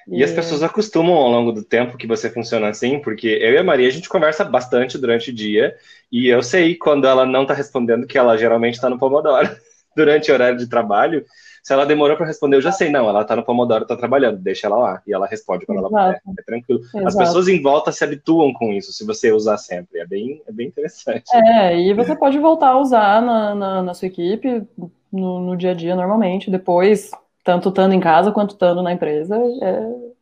E, 0.09 0.21
e 0.21 0.25
as 0.25 0.33
pessoas 0.33 0.63
acostumam 0.63 1.15
ao 1.15 1.31
longo 1.31 1.53
do 1.53 1.65
tempo 1.65 1.97
que 1.97 2.07
você 2.07 2.31
funciona 2.31 2.69
assim, 2.69 3.01
porque 3.01 3.27
eu 3.27 3.53
e 3.53 3.59
a 3.59 3.65
Maria 3.65 3.89
a 3.89 3.93
gente 3.93 4.09
conversa 4.09 4.45
bastante 4.45 4.97
durante 4.97 5.31
o 5.31 5.35
dia, 5.35 5.75
e 6.11 6.29
eu 6.29 6.43
sei 6.43 6.77
quando 6.77 7.07
ela 7.07 7.27
não 7.27 7.45
tá 7.45 7.55
respondendo 7.55 8.07
que 8.07 8.17
ela 8.17 8.37
geralmente 8.37 8.75
está 8.75 8.89
no 8.89 8.99
Pomodoro 8.99 9.49
durante 9.97 10.31
o 10.31 10.35
horário 10.35 10.59
de 10.59 10.69
trabalho, 10.69 11.25
se 11.63 11.73
ela 11.73 11.85
demorou 11.85 12.17
para 12.17 12.27
responder, 12.27 12.57
eu 12.57 12.63
já 12.63 12.73
sei, 12.73 12.91
não, 12.91 13.09
ela 13.09 13.25
tá 13.25 13.37
no 13.37 13.45
Pomodoro, 13.45 13.87
tá 13.87 13.97
trabalhando, 13.97 14.39
deixa 14.39 14.67
ela 14.67 14.77
lá. 14.77 15.03
E 15.07 15.13
ela 15.13 15.27
responde 15.27 15.67
quando 15.67 15.79
Exato. 15.79 15.97
ela 15.97 16.21
puder. 16.25 16.35
É 16.39 16.43
tranquilo. 16.43 16.81
Exato. 16.81 17.07
As 17.07 17.17
pessoas 17.17 17.49
em 17.49 17.61
volta 17.61 17.93
se 17.93 18.03
habituam 18.03 18.53
com 18.53 18.73
isso, 18.73 18.93
se 18.93 19.05
você 19.05 19.33
usar 19.33 19.59
sempre. 19.59 20.01
É 20.01 20.07
bem, 20.07 20.43
é 20.47 20.53
bem 20.53 20.69
interessante. 20.69 21.25
É, 21.35 21.79
e 21.79 21.93
você 21.95 22.17
pode 22.17 22.39
voltar 22.39 22.71
a 22.71 22.79
usar 22.79 23.23
na, 23.23 23.55
na, 23.55 23.83
na 23.83 23.95
sua 23.95 24.09
equipe, 24.09 24.67
no, 25.13 25.41
no, 25.41 25.57
dia 25.57 25.73
a 25.73 25.75
dia, 25.75 25.95
normalmente. 25.95 26.51
Depois, 26.51 27.11
tanto 27.45 27.69
estando 27.69 27.95
em 27.95 28.01
casa 28.01 28.33
quanto 28.33 28.55
estando 28.55 28.83
na 28.83 28.93
empresa, 28.93 29.37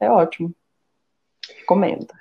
é, 0.00 0.06
é 0.06 0.10
ótimo. 0.10 0.52
Comenta. 1.66 2.14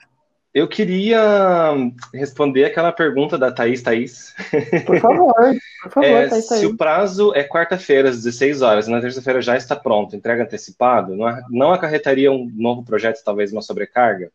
Eu 0.57 0.67
queria 0.67 1.75
responder 2.11 2.65
aquela 2.65 2.91
pergunta 2.91 3.37
da 3.37 3.51
Thaís 3.51 3.83
Thaís. 3.83 4.33
Por 4.87 4.99
favor, 4.99 5.35
por 5.83 5.91
favor, 5.91 6.03
é, 6.09 6.27
Thaís, 6.27 6.47
Thaís. 6.47 6.61
Se 6.61 6.65
o 6.65 6.75
prazo 6.75 7.31
é 7.35 7.43
quarta-feira, 7.43 8.09
às 8.09 8.23
16 8.23 8.63
horas, 8.63 8.87
e 8.87 8.89
na 8.89 8.99
terça-feira 8.99 9.39
já 9.39 9.55
está 9.55 9.75
pronto, 9.75 10.15
entrega 10.15 10.41
antecipado, 10.41 11.15
não, 11.15 11.27
não 11.51 11.71
acarretaria 11.71 12.31
um 12.31 12.51
novo 12.55 12.83
projeto, 12.83 13.23
talvez 13.23 13.51
uma 13.51 13.61
sobrecarga? 13.61 14.31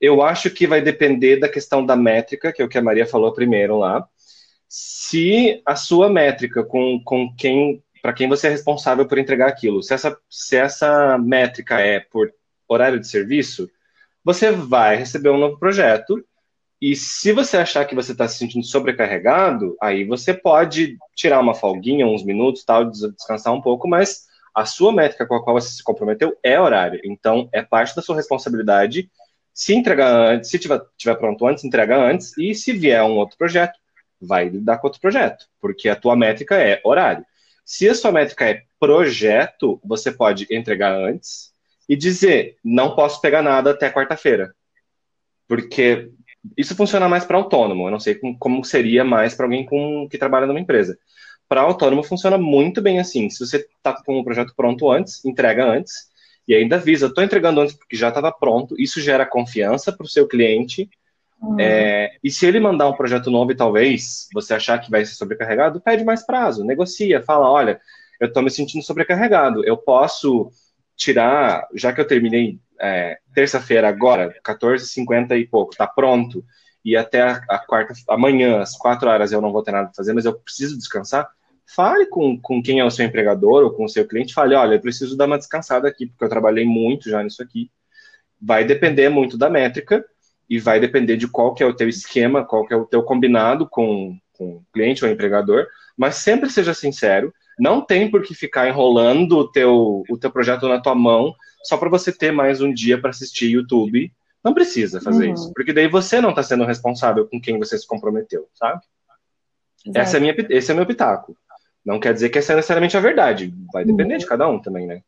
Eu 0.00 0.22
acho 0.22 0.48
que 0.48 0.64
vai 0.64 0.80
depender 0.80 1.40
da 1.40 1.48
questão 1.48 1.84
da 1.84 1.96
métrica, 1.96 2.52
que 2.52 2.62
é 2.62 2.64
o 2.64 2.68
que 2.68 2.78
a 2.78 2.82
Maria 2.82 3.04
falou 3.04 3.32
primeiro 3.32 3.78
lá. 3.78 4.08
Se 4.68 5.60
a 5.66 5.74
sua 5.74 6.08
métrica 6.08 6.62
com, 6.62 7.02
com 7.04 7.34
quem, 7.34 7.82
para 8.00 8.12
quem 8.12 8.28
você 8.28 8.46
é 8.46 8.50
responsável 8.50 9.04
por 9.04 9.18
entregar 9.18 9.48
aquilo, 9.48 9.82
se 9.82 9.92
essa, 9.92 10.16
se 10.30 10.56
essa 10.56 11.18
métrica 11.18 11.80
é 11.80 11.98
por 11.98 12.32
horário 12.68 13.00
de 13.00 13.08
serviço, 13.08 13.68
você 14.26 14.50
vai 14.50 14.96
receber 14.96 15.30
um 15.30 15.38
novo 15.38 15.56
projeto. 15.56 16.20
E 16.82 16.96
se 16.96 17.30
você 17.32 17.58
achar 17.58 17.84
que 17.84 17.94
você 17.94 18.10
está 18.10 18.26
se 18.26 18.36
sentindo 18.36 18.66
sobrecarregado, 18.66 19.76
aí 19.80 20.04
você 20.04 20.34
pode 20.34 20.98
tirar 21.14 21.38
uma 21.38 21.54
folguinha, 21.54 22.08
uns 22.08 22.24
minutos, 22.24 22.64
tal, 22.64 22.90
descansar 22.90 23.54
um 23.54 23.62
pouco, 23.62 23.86
mas 23.86 24.26
a 24.52 24.66
sua 24.66 24.92
métrica 24.92 25.26
com 25.26 25.36
a 25.36 25.44
qual 25.44 25.60
você 25.60 25.68
se 25.68 25.82
comprometeu 25.84 26.36
é 26.42 26.58
horário. 26.60 27.00
Então, 27.04 27.48
é 27.52 27.62
parte 27.62 27.94
da 27.94 28.02
sua 28.02 28.16
responsabilidade 28.16 29.08
se 29.54 29.72
entregar 29.72 30.12
antes, 30.12 30.50
se 30.50 30.58
tiver, 30.58 30.80
tiver 30.98 31.14
pronto 31.14 31.46
antes, 31.46 31.62
entrega 31.62 31.96
antes, 31.96 32.36
e 32.36 32.52
se 32.52 32.72
vier 32.72 33.04
um 33.04 33.16
outro 33.18 33.38
projeto, 33.38 33.78
vai 34.20 34.48
lidar 34.48 34.78
com 34.78 34.88
outro 34.88 35.00
projeto, 35.00 35.46
porque 35.60 35.88
a 35.88 35.94
tua 35.94 36.16
métrica 36.16 36.56
é 36.56 36.80
horário. 36.84 37.24
Se 37.64 37.88
a 37.88 37.94
sua 37.94 38.10
métrica 38.10 38.44
é 38.50 38.64
projeto, 38.80 39.80
você 39.84 40.10
pode 40.10 40.48
entregar 40.50 40.92
antes 40.92 41.54
e 41.88 41.96
dizer: 41.96 42.56
não 42.64 42.94
posso 42.94 43.20
pegar 43.20 43.42
nada 43.42 43.70
até 43.70 43.90
quarta-feira. 43.90 44.54
Porque 45.48 46.10
isso 46.56 46.74
funciona 46.74 47.08
mais 47.08 47.24
para 47.24 47.36
autônomo. 47.36 47.86
Eu 47.86 47.90
não 47.90 48.00
sei 48.00 48.18
como 48.38 48.64
seria 48.64 49.04
mais 49.04 49.34
para 49.34 49.46
alguém 49.46 49.64
com, 49.64 50.08
que 50.10 50.18
trabalha 50.18 50.46
numa 50.46 50.60
empresa. 50.60 50.98
Para 51.48 51.60
autônomo 51.60 52.02
funciona 52.02 52.36
muito 52.36 52.82
bem 52.82 52.98
assim. 52.98 53.30
Se 53.30 53.46
você 53.46 53.58
está 53.58 53.94
com 54.04 54.18
o 54.18 54.24
projeto 54.24 54.52
pronto 54.56 54.90
antes, 54.90 55.24
entrega 55.24 55.64
antes 55.64 56.10
e 56.46 56.54
ainda 56.54 56.76
avisa, 56.76 57.06
estou 57.06 57.22
entregando 57.22 57.60
antes 57.60 57.74
porque 57.74 57.96
já 57.96 58.08
estava 58.08 58.32
pronto. 58.32 58.74
Isso 58.78 59.00
gera 59.00 59.24
confiança 59.24 59.92
para 59.92 60.04
o 60.04 60.08
seu 60.08 60.26
cliente. 60.26 60.88
Uhum. 61.40 61.60
É, 61.60 62.16
e 62.22 62.30
se 62.30 62.46
ele 62.46 62.58
mandar 62.58 62.88
um 62.88 62.96
projeto 62.96 63.30
novo 63.30 63.52
e 63.52 63.56
talvez 63.56 64.26
você 64.32 64.54
achar 64.54 64.78
que 64.80 64.90
vai 64.90 65.04
ser 65.04 65.14
sobrecarregado, 65.14 65.80
pede 65.80 66.04
mais 66.04 66.24
prazo, 66.24 66.64
negocia, 66.64 67.22
fala, 67.22 67.50
olha, 67.50 67.80
eu 68.18 68.28
estou 68.28 68.42
me 68.42 68.50
sentindo 68.50 68.82
sobrecarregado, 68.82 69.64
eu 69.64 69.76
posso 69.76 70.50
tirar, 70.96 71.66
já 71.74 71.92
que 71.92 72.00
eu 72.00 72.06
terminei 72.06 72.58
é, 72.80 73.18
terça-feira 73.34 73.88
agora, 73.88 74.34
14h50 74.44 75.38
e 75.38 75.46
pouco, 75.46 75.76
tá 75.76 75.86
pronto, 75.86 76.44
e 76.84 76.96
até 76.96 77.20
a, 77.20 77.42
a, 77.48 77.58
quarta, 77.58 77.94
amanhã, 78.08 78.60
às 78.60 78.76
4 78.76 79.08
horas, 79.08 79.32
eu 79.32 79.40
não 79.40 79.52
vou 79.52 79.62
ter 79.62 79.72
nada 79.72 79.86
para 79.86 79.94
fazer, 79.94 80.12
mas 80.12 80.24
eu 80.24 80.38
preciso 80.38 80.78
descansar, 80.78 81.28
fale 81.66 82.06
com, 82.06 82.40
com 82.40 82.62
quem 82.62 82.78
é 82.78 82.84
o 82.84 82.90
seu 82.90 83.04
empregador 83.04 83.64
ou 83.64 83.72
com 83.72 83.84
o 83.84 83.88
seu 83.88 84.06
cliente, 84.06 84.32
fale, 84.32 84.54
olha, 84.54 84.76
eu 84.76 84.80
preciso 84.80 85.16
dar 85.16 85.26
uma 85.26 85.38
descansada 85.38 85.88
aqui, 85.88 86.06
porque 86.06 86.24
eu 86.24 86.28
trabalhei 86.28 86.64
muito 86.64 87.10
já 87.10 87.22
nisso 87.22 87.42
aqui. 87.42 87.70
Vai 88.40 88.64
depender 88.64 89.08
muito 89.08 89.36
da 89.36 89.50
métrica 89.50 90.04
e 90.48 90.60
vai 90.60 90.78
depender 90.78 91.16
de 91.16 91.26
qual 91.26 91.54
que 91.54 91.62
é 91.62 91.66
o 91.66 91.74
teu 91.74 91.88
esquema, 91.88 92.44
qual 92.44 92.64
que 92.64 92.72
é 92.72 92.76
o 92.76 92.86
teu 92.86 93.02
combinado 93.02 93.68
com, 93.68 94.16
com 94.32 94.56
o 94.56 94.66
cliente 94.72 95.04
ou 95.04 95.10
empregador, 95.10 95.66
mas 95.96 96.16
sempre 96.16 96.48
seja 96.50 96.72
sincero, 96.72 97.34
não 97.58 97.80
tem 97.80 98.10
por 98.10 98.22
que 98.22 98.34
ficar 98.34 98.68
enrolando 98.68 99.38
o 99.38 99.48
teu, 99.48 100.02
o 100.08 100.18
teu 100.18 100.30
projeto 100.30 100.68
na 100.68 100.80
tua 100.80 100.94
mão 100.94 101.34
só 101.64 101.76
para 101.76 101.88
você 101.88 102.12
ter 102.12 102.32
mais 102.32 102.60
um 102.60 102.72
dia 102.72 103.00
para 103.00 103.10
assistir 103.10 103.50
YouTube. 103.50 104.12
Não 104.44 104.54
precisa 104.54 105.00
fazer 105.00 105.28
uhum. 105.28 105.34
isso, 105.34 105.52
porque 105.54 105.72
daí 105.72 105.88
você 105.88 106.20
não 106.20 106.30
está 106.30 106.42
sendo 106.42 106.64
responsável 106.64 107.26
com 107.28 107.40
quem 107.40 107.58
você 107.58 107.76
se 107.76 107.86
comprometeu, 107.86 108.46
sabe? 108.54 108.80
Essa 109.94 110.18
é 110.18 110.20
minha, 110.20 110.34
esse 110.50 110.70
é 110.70 110.74
meu 110.74 110.86
pitaco. 110.86 111.36
Não 111.84 111.98
quer 111.98 112.12
dizer 112.12 112.28
que 112.28 112.38
essa 112.38 112.52
é 112.52 112.56
necessariamente 112.56 112.96
a 112.96 113.00
verdade. 113.00 113.52
Vai 113.72 113.84
depender 113.84 114.14
uhum. 114.14 114.20
de 114.20 114.26
cada 114.26 114.48
um 114.48 114.60
também, 114.60 114.86
né? 114.86 115.02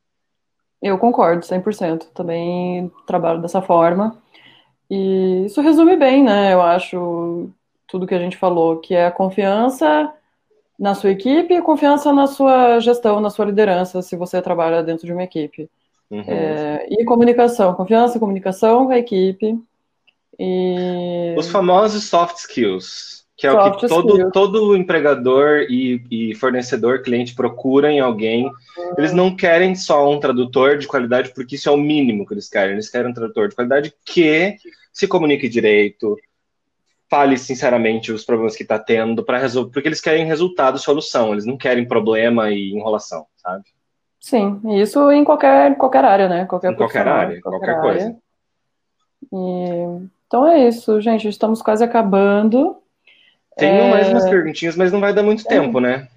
Eu 0.81 0.97
concordo, 0.99 1.45
100%. 1.45 2.11
Também 2.15 2.91
trabalho 3.07 3.43
dessa 3.43 3.61
forma. 3.61 4.17
E 4.91 5.45
isso 5.47 5.61
resume 5.61 5.97
bem, 5.97 6.25
né? 6.25 6.53
Eu 6.53 6.63
acho 6.63 7.51
tudo 7.87 8.07
que 8.07 8.15
a 8.15 8.19
gente 8.19 8.37
falou, 8.37 8.79
que 8.79 8.95
é 8.95 9.07
a 9.07 9.11
confiança 9.13 10.13
na 10.79 10.95
sua 10.95 11.11
equipe 11.11 11.55
e 11.55 11.63
confiança 11.63 12.13
na 12.13 12.27
sua 12.27 12.79
gestão, 12.79 13.21
na 13.21 13.31
sua 13.31 13.47
liderança, 13.47 14.01
se 14.01 14.17
você 14.17 14.41
trabalha 14.41 14.83
dentro 14.83 15.05
de 15.05 15.13
uma 15.13 15.25
equipe. 15.25 15.69
Uhum. 16.11 16.25
É, 16.27 16.87
e 16.89 17.05
comunicação, 17.05 17.75
confiança, 17.75 18.19
comunicação 18.19 18.87
com 18.87 18.93
a 18.93 18.99
equipe. 18.99 19.59
E... 20.39 21.35
Os 21.37 21.51
famosos 21.51 22.05
soft 22.05 22.37
skills, 22.37 23.27
que 23.37 23.47
é 23.47 23.51
soft 23.51 23.67
o 23.67 23.81
que 23.81 23.89
todo, 23.89 24.31
todo 24.31 24.77
empregador 24.77 25.67
e, 25.69 26.01
e, 26.11 26.35
fornecedor, 26.37 27.03
cliente 27.03 27.35
procura 27.35 27.91
em 27.91 27.99
alguém. 27.99 28.47
Uhum. 28.47 28.95
Eles 28.97 29.13
não 29.13 29.35
querem 29.35 29.75
só 29.75 30.09
um 30.09 30.21
tradutor 30.21 30.79
de 30.79 30.87
qualidade, 30.87 31.33
porque 31.35 31.57
isso 31.57 31.69
é 31.69 31.73
o 31.73 31.77
mínimo 31.77 32.25
que 32.25 32.35
eles 32.35 32.49
querem. 32.49 32.75
Eles 32.75 32.89
querem 32.89 33.11
um 33.11 33.15
tradutor 33.15 33.49
de 33.49 33.57
qualidade 33.57 33.93
que 34.05 34.57
se 34.93 35.07
comunique 35.09 35.49
direito, 35.49 36.17
fale 37.11 37.39
sinceramente 37.39 38.13
os 38.13 38.25
problemas 38.25 38.55
que 38.55 38.63
está 38.63 38.79
tendo 38.79 39.25
para 39.25 39.39
resolver, 39.39 39.73
porque 39.73 39.89
eles 39.89 40.01
querem 40.01 40.27
resultado, 40.27 40.79
solução, 40.79 41.33
eles 41.33 41.47
não 41.47 41.57
querem 41.57 41.87
problema 41.87 42.51
e 42.51 42.73
enrolação, 42.73 43.27
sabe? 43.37 43.65
Sim, 44.21 44.61
isso 44.81 45.11
em 45.11 45.25
qualquer, 45.25 45.77
qualquer 45.77 46.05
área, 46.05 46.29
né? 46.29 46.45
Qualquer, 46.45 46.73
em 46.73 46.77
qualquer 46.77 47.09
área, 47.09 47.41
qualquer, 47.41 47.59
qualquer 47.59 47.81
coisa. 47.81 48.17
E... 49.33 50.09
Então 50.27 50.47
é 50.47 50.69
isso, 50.69 51.01
gente, 51.01 51.27
estamos 51.29 51.63
quase 51.63 51.83
acabando. 51.83 52.77
Tenho 53.57 53.85
é... 53.85 53.91
mais 53.91 54.09
umas 54.09 54.29
perguntinhas, 54.29 54.77
mas 54.77 54.93
não 54.93 55.01
vai 55.01 55.15
dar 55.15 55.23
muito 55.23 55.45
é... 55.47 55.49
tempo, 55.49 55.81
né? 55.81 56.09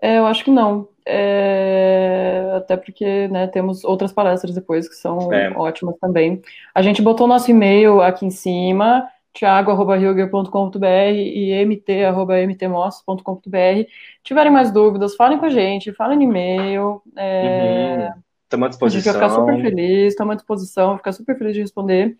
É, 0.00 0.18
eu 0.18 0.26
acho 0.26 0.42
que 0.42 0.50
não. 0.50 0.88
É... 1.04 2.54
Até 2.56 2.76
porque 2.76 3.28
né, 3.28 3.46
temos 3.48 3.84
outras 3.84 4.12
palestras 4.12 4.54
depois 4.54 4.88
que 4.88 4.94
são 4.94 5.30
é. 5.32 5.50
ótimas 5.50 5.96
também. 6.00 6.40
A 6.74 6.80
gente 6.80 7.02
botou 7.02 7.26
nosso 7.26 7.50
e-mail 7.50 8.00
aqui 8.00 8.24
em 8.24 8.30
cima 8.30 9.06
thiago.hilger.com.br 9.32 11.14
e 11.14 11.64
mt.mtmos.com.br. 11.64 13.88
Tiverem 14.22 14.52
mais 14.52 14.72
dúvidas, 14.72 15.14
falem 15.14 15.38
com 15.38 15.46
a 15.46 15.50
gente, 15.50 15.92
falem 15.92 16.18
no 16.18 16.24
e-mail. 16.24 17.00
É... 17.16 18.12
Uhum. 18.52 18.64
à 18.64 18.68
disposição. 18.68 18.86
A 18.86 18.90
gente 18.90 19.04
vai 19.04 19.14
ficar 19.14 19.30
super 19.30 19.62
feliz, 19.62 20.12
estamos 20.12 20.32
à 20.32 20.36
disposição, 20.36 20.96
ficar 20.96 21.12
super 21.12 21.38
feliz 21.38 21.54
de 21.54 21.60
responder. 21.60 22.18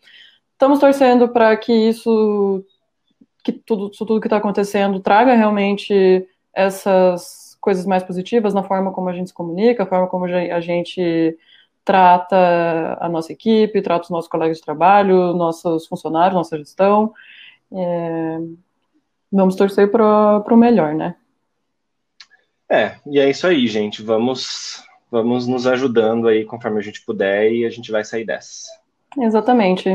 Estamos 0.53 0.79
torcendo 0.79 1.29
para 1.29 1.57
que 1.57 1.73
isso, 1.73 2.65
que 3.43 3.53
tudo, 3.53 3.91
tudo 3.91 4.21
que 4.21 4.27
está 4.27 4.37
acontecendo, 4.37 5.01
traga 5.01 5.35
realmente 5.35 6.27
essas 6.53 7.57
coisas 7.61 7.87
mais 7.87 8.03
positivas 8.03 8.55
na 8.55 8.63
forma 8.63 8.93
como 8.93 9.09
a 9.09 9.13
gente 9.13 9.29
se 9.29 9.35
comunica, 9.35 9.83
a 9.83 9.87
forma 9.87 10.07
como 10.07 10.27
a 10.27 10.61
gente 10.61 11.37
trata 11.85 12.99
a 13.01 13.09
nossa 13.09 13.33
equipe, 13.33 13.83
trata 13.83 14.05
os 14.05 14.11
nossos 14.11 14.31
colegas 14.31 14.59
de 14.59 14.65
trabalho, 14.65 15.35
nossos 15.35 15.87
funcionários, 15.87 16.35
nossa 16.35 16.59
gestão. 16.59 17.13
É, 17.73 18.39
vamos 19.31 19.57
torcer 19.57 19.91
para 19.91 20.45
o 20.49 20.57
melhor, 20.57 20.95
né? 20.95 21.17
É, 22.69 22.97
e 23.07 23.19
é 23.19 23.29
isso 23.29 23.47
aí, 23.47 23.67
gente. 23.67 24.03
Vamos, 24.03 24.85
vamos 25.11 25.47
nos 25.47 25.67
ajudando 25.67 26.29
aí 26.29 26.45
conforme 26.45 26.79
a 26.79 26.83
gente 26.83 27.05
puder 27.05 27.53
e 27.53 27.65
a 27.65 27.71
gente 27.71 27.91
vai 27.91 28.05
sair 28.05 28.25
dessa. 28.25 28.69
Exatamente. 29.19 29.89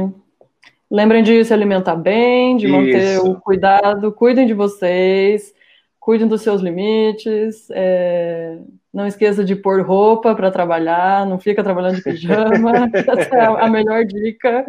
Lembrem 0.91 1.23
de 1.23 1.43
se 1.43 1.53
alimentar 1.53 1.95
bem, 1.95 2.57
de 2.57 2.67
manter 2.67 3.15
isso. 3.15 3.31
o 3.31 3.39
cuidado, 3.39 4.11
cuidem 4.11 4.45
de 4.45 4.53
vocês, 4.53 5.53
cuidem 5.99 6.27
dos 6.27 6.41
seus 6.41 6.61
limites. 6.61 7.69
É 7.71 8.59
não 8.95 9.05
esqueça 9.05 9.43
de 9.43 9.57
pôr 9.57 9.81
roupa 9.81 10.33
para 10.33 10.49
trabalhar, 10.49 11.25
não 11.25 11.37
fica 11.37 11.61
trabalhando 11.61 11.97
de 11.97 12.01
pijama. 12.01 12.89
Essa 12.95 13.35
é 13.35 13.45
a 13.45 13.69
melhor 13.69 14.05
dica. 14.05 14.65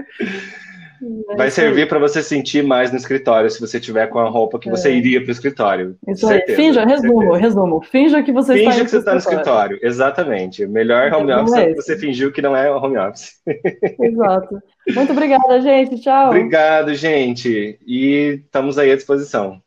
É 1.30 1.36
Vai 1.36 1.50
servir 1.50 1.86
para 1.88 1.98
você 1.98 2.22
sentir 2.22 2.64
mais 2.64 2.90
no 2.90 2.96
escritório, 2.96 3.48
se 3.50 3.60
você 3.60 3.78
tiver 3.78 4.08
com 4.08 4.18
a 4.18 4.28
roupa 4.28 4.58
que 4.58 4.68
é. 4.68 4.70
você 4.72 4.92
iria 4.92 5.20
para 5.20 5.28
o 5.28 5.32
escritório. 5.32 5.96
Isso 6.08 6.26
aí. 6.26 6.42
Finja, 6.56 6.84
resumo, 6.84 7.20
certeza. 7.20 7.38
resumo. 7.38 7.82
Finja 7.82 8.22
que 8.22 8.32
você 8.32 8.54
Finja 8.54 8.70
está 8.70 8.84
que 8.84 8.90
você 8.90 8.98
está 8.98 9.12
no 9.12 9.18
escritório. 9.18 9.78
Exatamente. 9.80 10.66
Melhor 10.66 11.12
home 11.12 11.32
office 11.32 11.54
é, 11.54 11.70
é 11.70 11.74
você 11.74 11.96
fingiu 11.96 12.32
que 12.32 12.42
não 12.42 12.56
é 12.56 12.68
home 12.70 12.96
office. 12.96 13.34
Exato. 14.02 14.58
Muito 14.88 15.12
obrigada, 15.12 15.60
gente. 15.60 16.00
Tchau. 16.00 16.28
Obrigado, 16.28 16.94
gente. 16.94 17.78
E 17.86 18.40
estamos 18.44 18.76
aí 18.76 18.90
à 18.90 18.96
disposição. 18.96 19.60